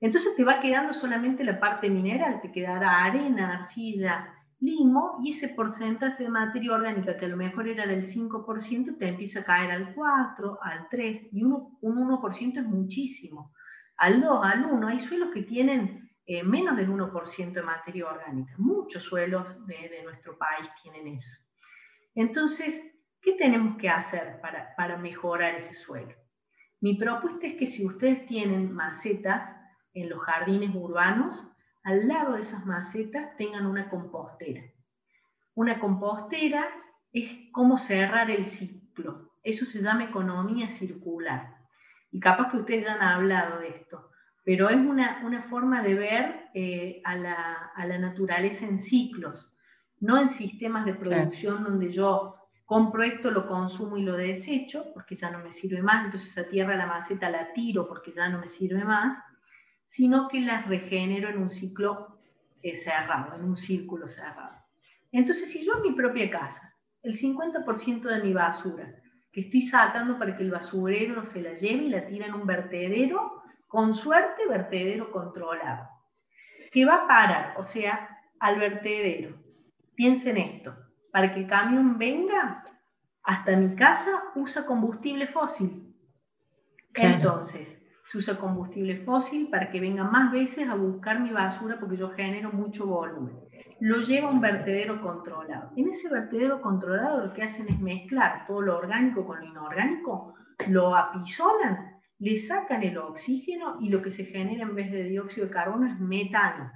Entonces 0.00 0.36
te 0.36 0.44
va 0.44 0.60
quedando 0.60 0.92
solamente 0.92 1.42
la 1.44 1.58
parte 1.58 1.88
mineral, 1.88 2.40
te 2.42 2.52
quedará 2.52 3.04
arena, 3.04 3.54
arcilla, 3.54 4.34
limo 4.60 5.18
y 5.22 5.32
ese 5.32 5.48
porcentaje 5.48 6.24
de 6.24 6.30
materia 6.30 6.74
orgánica 6.74 7.16
que 7.16 7.26
a 7.26 7.28
lo 7.28 7.36
mejor 7.36 7.68
era 7.68 7.86
del 7.86 8.04
5% 8.04 8.98
te 8.98 9.08
empieza 9.08 9.40
a 9.40 9.44
caer 9.44 9.70
al 9.70 9.94
4, 9.94 10.58
al 10.62 10.88
3 10.90 11.28
y 11.32 11.44
un 11.44 11.78
1% 11.80 12.58
es 12.58 12.64
muchísimo. 12.64 13.52
Al 13.96 14.20
2, 14.20 14.40
al 14.44 14.64
1, 14.66 14.88
hay 14.88 15.00
suelos 15.00 15.30
que 15.32 15.42
tienen 15.42 16.10
eh, 16.26 16.42
menos 16.42 16.76
del 16.76 16.90
1% 16.90 17.52
de 17.52 17.62
materia 17.62 18.06
orgánica. 18.06 18.52
Muchos 18.58 19.04
suelos 19.04 19.66
de 19.66 20.02
nuestro 20.04 20.36
país 20.36 20.68
tienen 20.82 21.14
eso. 21.14 21.45
Entonces, 22.16 22.74
¿qué 23.20 23.32
tenemos 23.34 23.76
que 23.76 23.90
hacer 23.90 24.40
para, 24.40 24.96
mejorar 24.96 25.54
ese 25.54 25.74
suelo? 25.74 26.14
Mi 26.80 26.94
propuesta 26.94 27.46
es 27.46 27.56
que 27.56 27.66
si 27.66 27.86
ustedes 27.86 28.26
tienen 28.26 28.72
macetas 28.72 29.54
en 29.92 30.08
los 30.08 30.20
jardines 30.20 30.74
urbanos, 30.74 31.46
al 31.84 32.08
lado 32.08 32.34
de 32.34 32.40
esas 32.40 32.64
macetas 32.64 33.36
tengan 33.36 33.66
una 33.66 33.88
compostera. 33.90 34.62
Una 35.54 35.78
compostera 35.78 36.66
es 37.12 37.30
como 37.52 37.76
cerrar 37.76 38.30
el 38.30 38.46
ciclo. 38.46 39.30
Eso 39.42 39.66
se 39.66 39.82
llama 39.82 40.04
economía 40.04 40.70
circular. 40.70 41.54
Y 42.10 42.18
capaz 42.18 42.50
que 42.50 42.56
ustedes 42.56 42.86
ya 42.86 42.94
han 42.94 43.02
hablado 43.02 43.60
de 43.60 43.68
esto, 43.68 44.10
pero 44.42 44.70
es 44.70 44.76
una, 44.76 45.42
forma 45.50 45.82
de 45.82 45.94
ver 45.94 46.48
eh, 46.54 47.02
a, 47.04 47.16
la, 47.16 47.98
naturaleza 47.98 48.64
en 48.64 48.80
ciclos 48.80 49.54
no 50.00 50.20
en 50.20 50.28
sistemas 50.28 50.84
de 50.84 50.94
producción 50.94 51.64
donde 51.64 51.90
yo 51.90 52.36
compro 52.64 53.02
esto, 53.04 53.30
lo 53.30 53.46
consumo 53.46 53.96
y 53.96 54.02
lo 54.02 54.14
desecho, 54.16 54.92
porque 54.92 55.14
ya 55.14 55.30
no 55.30 55.38
me 55.38 55.52
sirve 55.52 55.82
más, 55.82 56.04
entonces 56.04 56.30
esa 56.30 56.48
tierra, 56.48 56.76
la 56.76 56.86
maceta 56.86 57.30
la 57.30 57.52
tiro 57.52 57.86
porque 57.88 58.12
ya 58.12 58.28
no 58.28 58.40
me 58.40 58.48
sirve 58.48 58.84
más, 58.84 59.16
sino 59.88 60.28
que 60.28 60.40
la 60.40 60.62
regenero 60.62 61.28
en 61.28 61.38
un 61.38 61.50
ciclo 61.50 62.18
eh, 62.62 62.76
cerrado, 62.76 63.36
en 63.36 63.44
un 63.44 63.56
círculo 63.56 64.08
cerrado. 64.08 64.56
Entonces, 65.12 65.50
si 65.50 65.64
yo 65.64 65.76
en 65.76 65.82
mi 65.82 65.92
propia 65.92 66.28
casa, 66.28 66.74
el 67.02 67.16
50% 67.16 68.02
de 68.02 68.22
mi 68.22 68.32
basura, 68.32 68.92
que 69.32 69.42
estoy 69.42 69.62
sacando 69.62 70.18
para 70.18 70.36
que 70.36 70.42
el 70.42 70.50
basurero 70.50 71.24
se 71.24 71.42
la 71.42 71.54
lleve 71.54 71.84
y 71.84 71.88
la 71.88 72.06
tira 72.06 72.26
en 72.26 72.34
un 72.34 72.46
vertedero, 72.46 73.42
con 73.68 73.94
suerte 73.94 74.46
vertedero 74.48 75.12
controlado, 75.12 75.88
que 76.72 76.84
va 76.84 77.04
a 77.04 77.06
parar, 77.06 77.54
o 77.58 77.64
sea, 77.64 78.18
al 78.40 78.58
vertedero, 78.58 79.45
Piensen 79.96 80.36
esto, 80.36 80.74
para 81.10 81.32
que 81.32 81.40
el 81.40 81.46
camión 81.46 81.98
venga 81.98 82.62
hasta 83.22 83.56
mi 83.56 83.74
casa 83.74 84.22
usa 84.34 84.66
combustible 84.66 85.26
fósil. 85.26 85.94
Entonces, 86.94 87.76
se 88.10 88.18
usa 88.18 88.38
combustible 88.38 88.98
fósil 89.04 89.48
para 89.50 89.70
que 89.70 89.80
venga 89.80 90.04
más 90.04 90.30
veces 90.30 90.68
a 90.68 90.74
buscar 90.74 91.20
mi 91.20 91.30
basura 91.30 91.78
porque 91.80 91.96
yo 91.96 92.10
genero 92.10 92.52
mucho 92.52 92.86
volumen. 92.86 93.36
Lo 93.80 94.00
lleva 94.00 94.28
a 94.28 94.30
un 94.30 94.40
vertedero 94.40 95.00
controlado. 95.02 95.72
En 95.76 95.88
ese 95.88 96.08
vertedero 96.08 96.60
controlado 96.60 97.26
lo 97.26 97.32
que 97.32 97.42
hacen 97.42 97.66
es 97.68 97.80
mezclar 97.80 98.46
todo 98.46 98.62
lo 98.62 98.78
orgánico 98.78 99.26
con 99.26 99.40
lo 99.40 99.46
inorgánico, 99.46 100.34
lo 100.68 100.94
apisolan, 100.94 102.00
le 102.18 102.38
sacan 102.38 102.82
el 102.82 102.96
oxígeno 102.96 103.78
y 103.80 103.88
lo 103.88 104.02
que 104.02 104.10
se 104.10 104.24
genera 104.24 104.62
en 104.62 104.74
vez 104.74 104.90
de 104.92 105.04
dióxido 105.04 105.46
de 105.46 105.52
carbono 105.52 105.86
es 105.86 105.98
metano. 105.98 106.70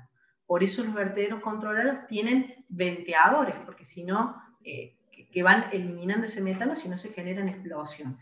Por 0.50 0.64
eso 0.64 0.82
los 0.82 0.94
vertederos 0.94 1.40
controlados 1.42 2.08
tienen 2.08 2.64
venteadores, 2.68 3.54
porque 3.64 3.84
si 3.84 4.02
no, 4.02 4.34
eh, 4.64 4.96
que, 5.32 5.44
van 5.44 5.66
eliminando 5.70 6.26
ese 6.26 6.40
metano, 6.40 6.74
si 6.74 6.88
no 6.88 6.96
se 6.96 7.10
generan 7.10 7.48
explosiones. 7.48 8.18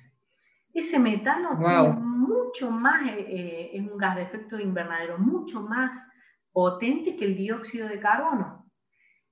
Ese 0.75 0.99
metano 0.99 1.53
es 1.53 1.99
mucho 1.99 2.71
más, 2.71 3.03
eh, 3.07 3.25
eh, 3.27 3.71
es 3.73 3.81
un 3.81 3.97
gas 3.97 4.17
de 4.17 4.25
efecto 4.25 4.61
invernadero, 4.61 5.17
mucho 5.17 5.63
más 5.63 5.91
potente 6.53 7.17
que 7.17 7.25
el 7.25 7.35
dióxido 7.35 7.89
de 7.89 7.99
carbono. 7.99 8.71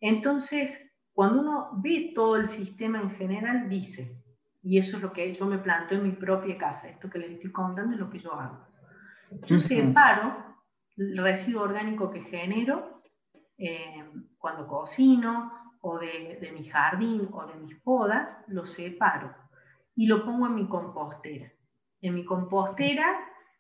Entonces, 0.01 0.81
cuando 1.13 1.43
uno 1.43 1.69
ve 1.83 2.13
todo 2.15 2.37
el 2.37 2.49
sistema 2.49 2.99
en 3.03 3.11
general, 3.11 3.69
dice, 3.69 4.17
y 4.63 4.79
eso 4.79 4.97
es 4.97 5.03
lo 5.03 5.13
que 5.13 5.35
yo 5.35 5.45
me 5.45 5.59
planteo 5.59 5.99
en 5.99 6.05
mi 6.05 6.13
propia 6.13 6.57
casa, 6.57 6.89
esto 6.89 7.11
que 7.11 7.19
les 7.19 7.33
estoy 7.33 7.53
contando 7.53 7.93
es 7.93 8.01
lo 8.01 8.09
que 8.09 8.21
yo 8.21 8.33
hago. 8.33 8.67
Yo 9.45 9.59
separo 9.59 10.46
el 10.97 11.17
residuo 11.19 11.63
orgánico 11.63 12.11
que 12.11 12.23
genero 12.23 13.03
eh, 13.59 14.05
cuando 14.39 14.67
cocino 14.67 15.53
o 15.81 15.99
de, 15.99 16.39
de 16.41 16.53
mi 16.53 16.65
jardín 16.65 17.29
o 17.33 17.47
de 17.47 17.55
mis 17.55 17.77
podas, 17.81 18.37
lo 18.49 18.67
separo 18.67 19.35
y 19.95 20.07
lo 20.07 20.25
pongo 20.25 20.47
en 20.47 20.55
mi 20.55 20.69
compostera. 20.69 21.51
En 22.01 22.15
mi 22.15 22.25
compostera 22.25 23.07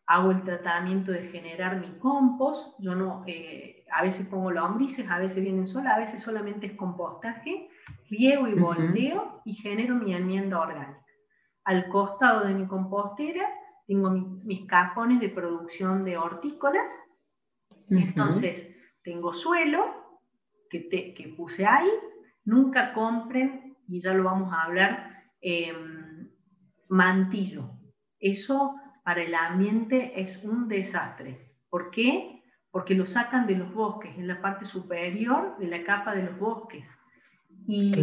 hago 0.06 0.30
el 0.30 0.44
tratamiento 0.44 1.12
de 1.12 1.28
generar 1.28 1.80
mi 1.80 1.98
compost. 1.98 2.78
Yo 2.78 2.94
no, 2.94 3.24
eh, 3.26 3.84
a 3.92 4.02
veces 4.02 4.26
pongo 4.26 4.50
lombrices, 4.50 5.08
a 5.10 5.18
veces 5.18 5.42
vienen 5.42 5.66
solas, 5.66 5.94
a 5.94 5.98
veces 5.98 6.22
solamente 6.22 6.66
es 6.66 6.76
compostaje. 6.76 7.68
Riego 8.08 8.46
y 8.48 8.54
volteo 8.54 9.40
y 9.44 9.54
genero 9.54 9.94
mi 9.96 10.14
enmienda 10.14 10.60
orgánica. 10.60 11.04
Al 11.64 11.88
costado 11.88 12.46
de 12.46 12.54
mi 12.54 12.66
compostera 12.66 13.48
tengo 13.86 14.10
mis 14.10 14.66
cajones 14.66 15.20
de 15.20 15.28
producción 15.28 16.04
de 16.04 16.16
hortícolas. 16.16 16.88
Entonces, 17.90 18.68
tengo 19.02 19.32
suelo 19.32 20.20
que, 20.70 20.88
que, 20.88 21.34
puse 21.36 21.66
ahí. 21.66 21.88
Nunca 22.44 22.92
compren, 22.92 23.76
y 23.88 24.00
ya 24.00 24.14
lo 24.14 24.24
vamos 24.24 24.52
a 24.52 24.62
hablar, 24.62 25.24
em, 25.40 26.28
mantillo. 26.88 27.70
Eso 28.18 28.74
para 29.04 29.22
el 29.22 29.34
ambiente 29.34 30.20
es 30.20 30.42
un 30.42 30.68
desastre. 30.68 31.54
¿Por 31.70 31.90
qué? 31.90 32.42
Porque 32.70 32.94
lo 32.94 33.06
sacan 33.06 33.46
de 33.46 33.56
los 33.56 33.72
bosques, 33.72 34.16
en 34.16 34.28
la 34.28 34.40
parte 34.40 34.64
superior 34.64 35.56
de 35.58 35.68
la 35.68 35.84
capa 35.84 36.14
de 36.14 36.24
los 36.24 36.38
bosques. 36.38 36.84
Y, 37.68 37.94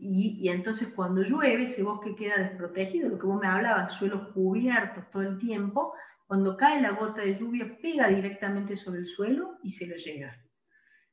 y, 0.00 0.48
entonces 0.48 0.88
cuando 0.88 1.22
llueve 1.22 1.64
ese 1.64 1.82
bosque 1.82 2.14
queda 2.14 2.36
desprotegido, 2.36 3.08
lo 3.08 3.18
que 3.18 3.26
vos 3.26 3.40
me 3.40 3.48
hablabas, 3.48 3.94
suelos 3.94 4.28
cubiertos 4.34 5.10
todo 5.10 5.22
el 5.22 5.38
tiempo, 5.38 5.94
cuando 6.26 6.56
cae 6.56 6.80
la 6.80 6.90
gota 6.90 7.22
de 7.22 7.38
lluvia 7.38 7.78
pega 7.80 8.08
directamente 8.08 8.76
sobre 8.76 9.00
el 9.00 9.06
suelo 9.06 9.58
y 9.62 9.70
se 9.70 9.86
lo 9.86 9.96
llega. 9.96 10.36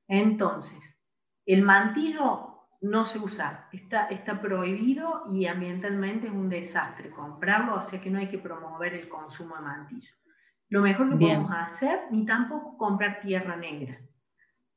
Entonces, 0.07 0.79
el 1.45 1.61
mantillo 1.61 2.53
no 2.81 3.05
se 3.05 3.19
usa, 3.19 3.69
está, 3.71 4.07
está 4.07 4.41
prohibido 4.41 5.23
y 5.31 5.45
ambientalmente 5.45 6.27
es 6.27 6.33
un 6.33 6.49
desastre 6.49 7.09
comprarlo, 7.11 7.75
o 7.75 7.81
sea 7.81 8.01
que 8.01 8.09
no 8.09 8.19
hay 8.19 8.27
que 8.27 8.39
promover 8.39 8.93
el 8.93 9.07
consumo 9.07 9.55
de 9.55 9.61
mantillo. 9.61 10.11
Lo 10.69 10.81
mejor 10.81 11.09
que 11.11 11.15
podemos 11.15 11.51
hacer, 11.51 12.01
ni 12.11 12.25
tampoco 12.25 12.77
comprar 12.77 13.21
tierra 13.21 13.55
negra, 13.55 13.99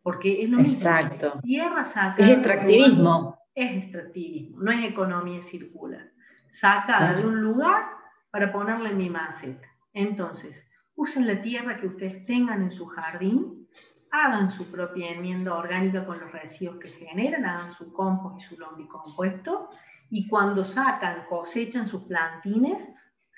porque 0.03 0.42
es 0.42 0.51
lo 0.51 0.61
Exacto. 0.61 1.27
mismo. 1.27 1.40
Tierra 1.42 1.83
Es 2.18 2.29
extractivismo. 2.29 3.38
Es 3.55 3.85
extractivismo, 3.85 4.62
no 4.62 4.70
es 4.70 4.85
economía 4.85 5.40
circular. 5.40 6.12
Sacada 6.53 7.14
de 7.14 7.27
un 7.27 7.40
lugar 7.40 7.87
para 8.31 8.53
ponerla 8.53 8.90
en 8.90 8.99
mi 8.99 9.11
maceta. 9.11 9.66
Entonces, 9.97 10.63
usen 10.95 11.27
la 11.27 11.41
tierra 11.41 11.81
que 11.81 11.87
ustedes 11.87 12.27
tengan 12.27 12.63
en 12.63 12.71
su 12.71 12.85
jardín 12.85 13.67
hagan 14.11 14.51
su 14.51 14.71
propia 14.71 15.11
enmienda 15.11 15.55
orgánica 15.55 16.05
con 16.05 16.21
los 16.21 16.31
residuos 16.33 16.79
que 16.79 16.89
generan, 16.89 17.47
hagan 17.47 17.73
su 17.73 17.91
compost 17.95 18.39
y 18.39 18.45
su 18.45 18.59
lombricompuesto, 18.61 19.71
y 20.11 20.29
cuando 20.29 20.67
sacan, 20.67 21.25
cosechan 21.31 21.89
sus 21.89 22.03
plantines, 22.03 22.87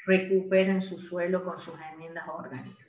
recuperen 0.04 0.82
su 0.82 0.98
suelo 0.98 1.44
con 1.44 1.60
sus 1.60 1.74
enmiendas 1.92 2.28
orgánicas. 2.28 2.88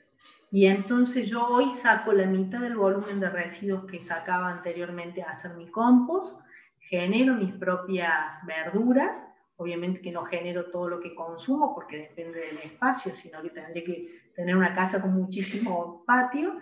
Y 0.50 0.66
entonces 0.66 1.28
yo 1.28 1.46
hoy 1.46 1.70
saco 1.70 2.12
la 2.12 2.26
mitad 2.26 2.60
del 2.60 2.76
volumen 2.76 3.20
de 3.20 3.30
residuos 3.30 3.84
que 3.84 4.04
sacaba 4.04 4.50
anteriormente 4.50 5.22
a 5.22 5.30
hacer 5.30 5.54
mi 5.54 5.70
compost, 5.70 6.40
genero 6.80 7.34
mis 7.34 7.54
propias 7.54 8.44
verduras, 8.44 9.22
obviamente 9.60 10.00
que 10.00 10.10
no 10.10 10.24
genero 10.24 10.70
todo 10.70 10.88
lo 10.88 11.00
que 11.00 11.14
consumo 11.14 11.74
porque 11.74 11.98
depende 11.98 12.40
del 12.40 12.58
espacio, 12.64 13.14
sino 13.14 13.42
que 13.42 13.50
tendré 13.50 13.84
que 13.84 14.08
tener 14.34 14.56
una 14.56 14.74
casa 14.74 15.02
con 15.02 15.12
muchísimo 15.12 16.02
patio, 16.06 16.54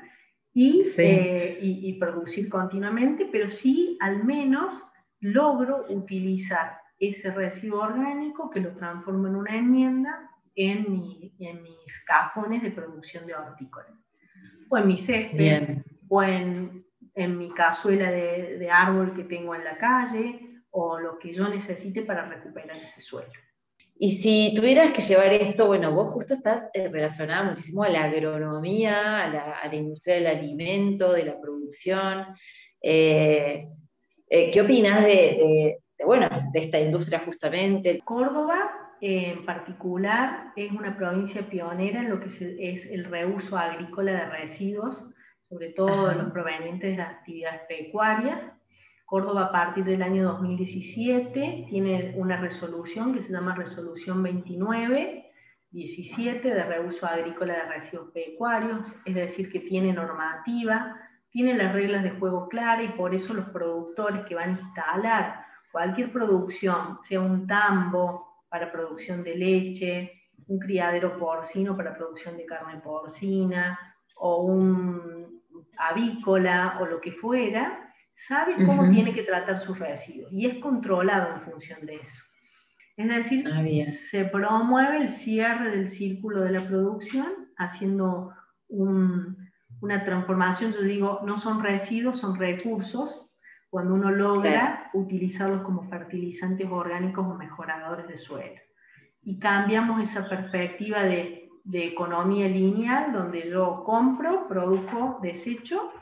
eh, 0.54 1.58
y, 1.60 1.88
y, 1.88 1.98
producir 2.00 2.48
continuamente, 2.48 3.28
pero 3.30 3.48
sí 3.48 3.96
al 4.00 4.24
menos 4.24 4.84
logro 5.20 5.86
utilizar 5.88 6.78
ese 6.98 7.30
residuo 7.30 7.82
orgánico 7.82 8.50
que 8.50 8.58
lo 8.58 8.74
transformo 8.74 9.28
en 9.28 9.36
una 9.36 9.56
enmienda 9.56 10.28
en, 10.56 10.90
mi, 10.90 11.32
en 11.38 11.62
mis 11.62 12.04
cajones 12.04 12.62
de 12.62 12.72
producción 12.72 13.24
de 13.26 13.36
hortícola. 13.36 13.86
O 14.68 14.78
en 14.78 14.86
mi 14.88 14.98
césped, 14.98 15.82
o 16.08 16.24
en, 16.24 16.84
en, 17.14 17.38
mi 17.38 17.50
cazuela 17.50 18.10
de, 18.10 18.58
de 18.58 18.68
árbol 18.68 19.14
que 19.14 19.24
tengo 19.24 19.54
en 19.54 19.62
la 19.62 19.78
calle, 19.78 20.47
o 20.70 20.98
lo 20.98 21.18
que 21.18 21.32
yo 21.32 21.48
necesite 21.48 22.02
para 22.02 22.28
recuperar 22.28 22.76
ese 22.76 23.00
suelo. 23.00 23.32
Y 24.00 24.12
si 24.12 24.52
tuvieras 24.54 24.92
que 24.92 25.02
llevar 25.02 25.32
esto, 25.32 25.66
bueno, 25.66 25.92
vos 25.92 26.12
justo 26.12 26.34
estás 26.34 26.68
eh, 26.72 26.86
relacionada 26.86 27.50
muchísimo 27.50 27.82
a 27.82 27.88
la 27.88 28.04
agronomía, 28.04 29.24
a 29.24 29.68
la, 29.68 29.74
industria 29.74 30.14
del 30.16 30.28
alimento, 30.28 31.12
de 31.12 31.24
la 31.24 31.40
producción. 31.40 32.26
Eh, 32.80 33.66
eh, 34.30 34.50
¿Qué 34.52 34.60
opinas 34.60 35.02
de, 35.04 35.78
bueno, 36.04 36.28
de 36.52 36.60
esta 36.60 36.78
industria 36.78 37.22
justamente? 37.24 38.00
Córdoba 38.04 38.88
en 39.00 39.44
particular 39.44 40.52
es 40.54 40.70
una 40.70 40.96
provincia 40.96 41.48
pionera 41.48 42.00
en 42.00 42.10
lo 42.10 42.20
que 42.20 42.28
es 42.28 42.86
el 42.86 43.04
reuso 43.04 43.58
agrícola 43.58 44.12
de 44.12 44.26
residuos, 44.26 45.04
sobre 45.48 45.70
todo 45.70 46.08
de 46.08 46.14
los 46.14 46.30
provenientes 46.30 46.92
de 46.92 46.98
las 46.98 47.14
actividades 47.16 47.62
pecuarias. 47.68 48.52
Córdoba 49.08 49.44
a 49.44 49.52
partir 49.52 49.86
del 49.86 50.02
año 50.02 50.22
2017 50.24 51.64
tiene 51.70 52.12
una 52.14 52.36
resolución 52.36 53.14
que 53.14 53.22
se 53.22 53.32
llama 53.32 53.54
Resolución 53.54 54.22
29 54.22 55.32
17 55.70 56.46
de 56.46 56.62
reuso 56.62 57.06
agrícola 57.06 57.54
de 57.54 57.72
residuos 57.72 58.10
pecuarios, 58.10 58.86
es 59.06 59.14
decir, 59.14 59.50
que 59.50 59.60
tiene 59.60 59.94
normativa, 59.94 60.94
tiene 61.30 61.54
las 61.54 61.72
reglas 61.72 62.02
de 62.02 62.10
juego 62.10 62.50
claras 62.50 62.84
y 62.84 62.88
por 62.98 63.14
eso 63.14 63.32
los 63.32 63.46
productores 63.46 64.26
que 64.26 64.34
van 64.34 64.50
a 64.50 64.60
instalar 64.60 65.46
cualquier 65.72 66.12
producción, 66.12 66.98
sea 67.02 67.22
un 67.22 67.46
tambo 67.46 68.44
para 68.50 68.70
producción 68.70 69.22
de 69.22 69.36
leche, 69.36 70.12
un 70.48 70.58
criadero 70.58 71.16
porcino 71.18 71.74
para 71.74 71.96
producción 71.96 72.36
de 72.36 72.44
carne 72.44 72.78
porcina 72.82 73.78
o 74.16 74.42
un 74.42 75.42
avícola 75.78 76.76
o 76.82 76.84
lo 76.84 77.00
que 77.00 77.12
fuera, 77.12 77.87
sabe 78.26 78.66
cómo 78.66 78.90
tiene 78.90 79.14
que 79.14 79.22
tratar 79.22 79.60
sus 79.60 79.78
residuos 79.78 80.32
y 80.32 80.46
es 80.46 80.58
controlado 80.58 81.34
en 81.34 81.42
función 81.42 81.86
de 81.86 81.96
eso. 81.96 82.24
Es 82.96 83.08
decir, 83.08 83.48
ah, 83.48 83.62
se 84.10 84.24
promueve 84.24 84.98
el 84.98 85.10
cierre 85.10 85.70
del 85.70 85.88
círculo 85.88 86.40
de 86.40 86.50
la 86.50 86.66
producción 86.66 87.48
haciendo 87.56 88.34
una 88.68 90.04
transformación, 90.04 90.72
yo 90.72 90.82
digo, 90.82 91.20
no 91.24 91.38
son 91.38 91.62
residuos, 91.62 92.18
son 92.18 92.36
recursos, 92.36 93.36
cuando 93.70 93.94
uno 93.94 94.10
logra 94.10 94.90
utilizarlos 94.94 95.62
como 95.62 95.88
fertilizantes 95.88 96.66
orgánicos 96.68 97.24
o 97.24 97.34
mejoradores 97.34 98.08
de 98.08 98.16
suelo. 98.16 98.60
Y 99.22 99.38
cambiamos 99.38 100.02
esa 100.02 100.28
perspectiva 100.28 101.02
de, 101.02 101.48
de 101.64 101.86
economía 101.86 102.48
lineal, 102.48 103.12
donde 103.12 103.48
yo 103.48 103.84
compro, 103.84 104.48
produzco, 104.48 105.18
desecho, 105.22 105.92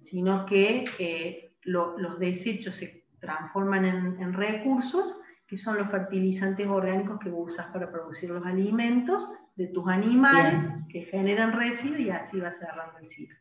sino 0.00 0.46
que 0.46 0.84
eh, 0.98 1.51
los 1.64 2.18
desechos 2.18 2.76
se 2.76 3.04
transforman 3.20 3.84
en, 3.84 4.32
recursos, 4.32 5.20
que 5.46 5.56
son 5.56 5.78
los 5.78 5.90
fertilizantes 5.90 6.66
orgánicos 6.66 7.18
que 7.20 7.30
usas 7.30 7.66
para 7.66 7.90
producir 7.90 8.30
los 8.30 8.44
alimentos 8.44 9.30
de 9.54 9.68
tus 9.68 9.86
animales, 9.88 10.54
que 10.88 11.02
generan 11.02 11.52
residuos 11.52 12.00
y 12.00 12.10
así 12.10 12.40
va 12.40 12.50
cerrando 12.52 12.98
el 12.98 13.08
ciclo. 13.08 13.36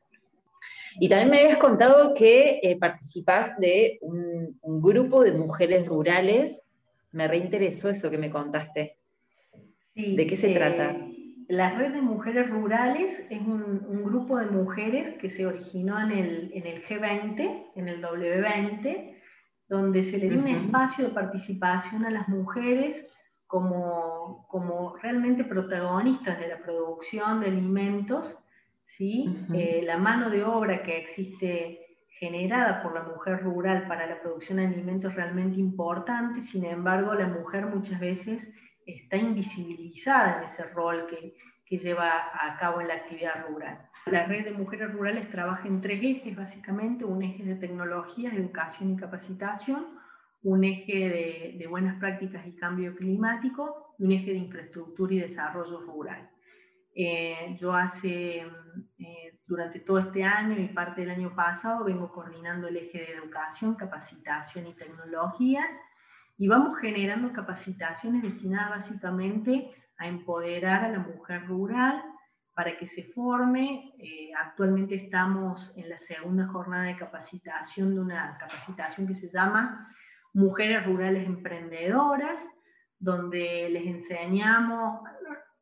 Y 0.99 1.07
también 1.07 1.29
me 1.29 1.39
habías 1.39 1.57
contado 1.57 2.13
que 2.13 2.59
eh, 2.61 2.77
participás 2.77 3.57
de 3.57 3.97
un, 4.01 4.59
grupo 4.81 5.23
de 5.23 5.31
mujeres 5.31 5.87
rurales. 5.87 6.65
Me 7.11 7.27
reinteresó 7.27 7.89
eso 7.89 8.11
que 8.11 8.17
me 8.17 8.29
contaste. 8.29 8.97
¿De 9.95 10.27
qué 10.27 10.35
se 10.35 10.53
trata? 10.53 10.95
La 11.51 11.71
Red 11.71 11.91
de 11.91 12.01
Mujeres 12.01 12.49
Rurales 12.49 13.25
es 13.29 13.41
un, 13.41 14.03
grupo 14.05 14.37
de 14.37 14.45
mujeres 14.45 15.17
que 15.17 15.29
se 15.29 15.45
originó 15.45 15.99
en 15.99 16.11
el, 16.11 16.51
en 16.53 16.65
el, 16.65 16.81
G20, 16.85 17.71
en 17.75 17.89
el 17.89 18.01
W20, 18.01 19.17
donde 19.67 20.01
se 20.01 20.17
le 20.17 20.29
dio 20.29 20.39
un 20.39 20.47
espacio 20.47 21.09
de 21.09 21.13
participación 21.13 22.05
a 22.05 22.09
las 22.09 22.29
mujeres 22.29 23.05
como, 23.47 24.47
como 24.47 24.95
realmente 24.95 25.43
protagonistas 25.43 26.39
de 26.39 26.47
la 26.47 26.57
producción 26.59 27.41
de 27.41 27.47
alimentos. 27.47 28.33
¿sí? 28.85 29.35
Eh, 29.53 29.81
la 29.85 29.97
mano 29.97 30.29
de 30.29 30.45
obra 30.45 30.83
que 30.83 30.99
existe 30.99 31.97
generada 32.17 32.81
por 32.81 32.93
la 32.93 33.03
mujer 33.03 33.43
rural 33.43 33.89
para 33.89 34.07
la 34.07 34.21
producción 34.21 34.59
de 34.59 34.67
alimentos 34.67 35.11
es 35.11 35.17
realmente 35.17 35.59
importante, 35.59 36.43
sin 36.43 36.63
embargo 36.63 37.13
la 37.13 37.27
mujer 37.27 37.65
muchas 37.65 37.99
veces 37.99 38.47
está 38.95 39.17
invisibilizada 39.17 40.37
en 40.37 40.43
ese 40.45 40.63
rol 40.63 41.07
que, 41.07 41.35
que 41.65 41.77
lleva 41.77 42.11
a 42.33 42.57
cabo 42.59 42.81
en 42.81 42.89
la 42.89 42.95
actividad 42.95 43.45
rural. 43.47 43.89
La 44.07 44.25
red 44.25 44.43
de 44.43 44.51
mujeres 44.51 44.91
rurales 44.91 45.29
trabaja 45.29 45.67
en 45.67 45.79
tres 45.79 46.03
ejes, 46.03 46.35
básicamente, 46.35 47.05
un 47.05 47.21
eje 47.21 47.43
de 47.43 47.55
tecnologías, 47.55 48.33
educación 48.33 48.91
y 48.91 48.97
capacitación, 48.97 49.85
un 50.43 50.63
eje 50.63 51.55
de, 51.57 51.67
buenas 51.67 51.97
prácticas 51.99 52.45
y 52.47 52.55
cambio 52.55 52.95
climático 52.95 53.95
y 53.99 54.03
un 54.03 54.11
eje 54.11 54.31
de 54.31 54.39
infraestructura 54.39 55.13
y 55.13 55.19
desarrollo 55.19 55.81
rural. 55.81 56.29
Eh, 56.93 57.55
yo 57.57 57.73
hace, 57.73 58.39
eh, 58.97 59.39
durante 59.45 59.79
todo 59.79 59.99
este 59.99 60.23
año 60.23 60.59
y 60.59 60.67
parte 60.69 61.01
del 61.01 61.11
año 61.11 61.33
pasado, 61.33 61.85
vengo 61.85 62.11
coordinando 62.11 62.67
el 62.67 62.77
eje 62.77 62.97
de 62.97 63.13
educación, 63.13 63.75
capacitación 63.75 64.67
y 64.67 64.73
tecnologías 64.73 65.67
y 66.41 66.47
vamos 66.47 66.79
generando 66.79 67.31
capacitaciones 67.31 68.23
destinadas 68.23 68.71
básicamente 68.71 69.75
a 69.99 70.07
empoderar 70.07 70.83
a 70.83 70.89
la 70.89 70.97
mujer 70.97 71.45
rural 71.45 72.03
para 72.55 72.75
que 72.79 72.87
se 72.87 73.03
forme. 73.13 73.93
Eh, 73.99 74.31
actualmente 74.35 74.95
estamos 74.95 75.71
en 75.77 75.87
la 75.87 75.99
segunda 75.99 76.47
jornada 76.47 76.85
de 76.85 76.97
capacitación 76.97 77.93
de 77.93 78.01
una 78.01 78.39
capacitación 78.39 79.05
que 79.05 79.13
se 79.13 79.29
llama 79.29 79.87
Mujeres 80.33 80.83
Rurales 80.83 81.27
Emprendedoras, 81.27 82.41
donde 82.97 83.69
les 83.69 83.85
enseñamos, 83.85 85.01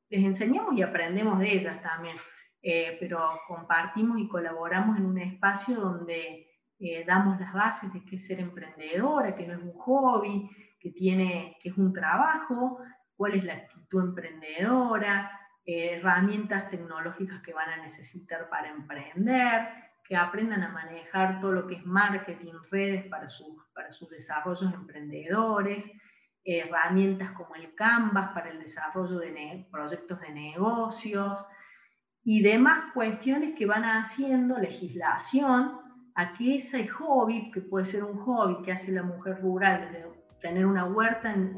les 0.07 0.23
enseñamos 0.23 0.77
y 0.77 0.81
aprendemos 0.81 1.39
de 1.39 1.55
ellas 1.55 1.81
también, 1.81 2.15
eh, 2.61 2.95
pero 3.01 3.37
compartimos 3.49 4.17
y 4.17 4.29
colaboramos 4.29 4.97
en 4.97 5.07
un 5.07 5.17
espacio 5.17 5.75
donde 5.75 6.47
eh, 6.79 7.03
damos 7.05 7.37
las 7.37 7.51
bases 7.51 7.91
de 7.91 8.05
qué 8.05 8.15
es 8.15 8.25
ser 8.25 8.39
emprendedora, 8.39 9.35
que 9.35 9.45
no 9.45 9.55
es 9.55 9.59
un 9.61 9.73
hobby, 9.73 10.49
que, 10.79 10.91
tiene, 10.91 11.57
que 11.61 11.69
es 11.69 11.77
un 11.77 11.93
trabajo, 11.93 12.79
cuál 13.15 13.33
es 13.33 13.43
la 13.43 13.53
actitud 13.53 14.01
emprendedora, 14.01 15.31
eh, 15.65 15.97
herramientas 15.97 16.69
tecnológicas 16.69 17.41
que 17.41 17.53
van 17.53 17.69
a 17.69 17.83
necesitar 17.83 18.49
para 18.49 18.69
emprender, 18.69 19.67
que 20.03 20.15
aprendan 20.15 20.63
a 20.63 20.69
manejar 20.69 21.39
todo 21.39 21.51
lo 21.51 21.67
que 21.67 21.75
es 21.75 21.85
marketing, 21.85 22.53
redes 22.71 23.05
para 23.05 23.29
sus, 23.29 23.55
para 23.73 23.91
sus 23.91 24.09
desarrollos 24.09 24.73
emprendedores, 24.73 25.83
herramientas 26.43 27.31
como 27.33 27.55
el 27.55 27.75
Canvas 27.75 28.29
para 28.33 28.49
el 28.49 28.59
desarrollo 28.59 29.19
de 29.19 29.67
proyectos 29.71 30.19
de 30.21 30.31
negocios 30.31 31.45
y 32.23 32.41
demás 32.41 32.91
cuestiones 32.93 33.55
que 33.57 33.65
van 33.65 33.83
haciendo 33.83 34.57
legislación 34.57 35.79
a 36.15 36.33
que 36.33 36.55
ese 36.55 36.87
hobby, 36.87 37.51
que 37.51 37.61
puede 37.61 37.85
ser 37.85 38.03
un 38.03 38.17
hobby 38.19 38.63
que 38.63 38.71
hace 38.71 38.91
la 38.91 39.03
mujer 39.03 39.39
rural, 39.41 40.15
tener 40.41 40.65
una 40.65 40.85
huerta 40.85 41.33
en, 41.33 41.57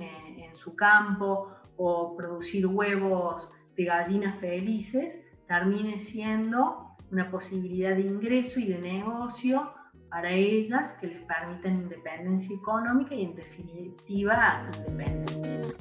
su 0.54 0.76
campo 0.76 1.48
o 1.78 2.16
producir 2.16 2.68
huevos 2.68 3.52
de 3.76 3.86
gallinas 3.86 4.38
felices, 4.40 5.16
termine 5.48 5.98
siendo 5.98 6.88
una 7.12 7.32
posibilidad 7.32 7.96
de 7.96 8.02
ingreso 8.02 8.60
y 8.60 8.68
de 8.68 8.78
negocio 8.78 9.72
para 10.10 10.30
ellas 10.30 10.92
que 11.00 11.08
les 11.08 11.22
permitan 11.24 11.84
independencia 11.84 12.56
económica 12.56 13.16
y 13.16 13.24
en 13.24 13.36
definitiva 13.36 14.70
independencia. 14.76 15.76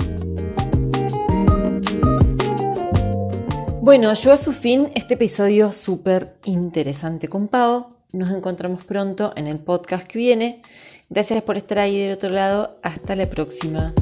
Bueno, 3.82 4.14
yo 4.14 4.32
a 4.32 4.36
su 4.36 4.52
fin 4.52 4.90
este 4.94 5.14
episodio 5.14 5.72
súper 5.72 6.36
interesante 6.44 7.28
con 7.28 7.48
Pau. 7.48 7.96
Nos 8.12 8.30
encontramos 8.30 8.84
pronto 8.84 9.32
en 9.36 9.46
el 9.46 9.58
podcast 9.58 10.06
que 10.06 10.18
viene. 10.18 10.62
Gracias 11.12 11.42
por 11.42 11.56
estar 11.56 11.80
ahí 11.80 11.98
del 11.98 12.12
otro 12.12 12.30
lado. 12.30 12.78
Hasta 12.84 13.16
la 13.16 13.28
próxima. 13.28 13.92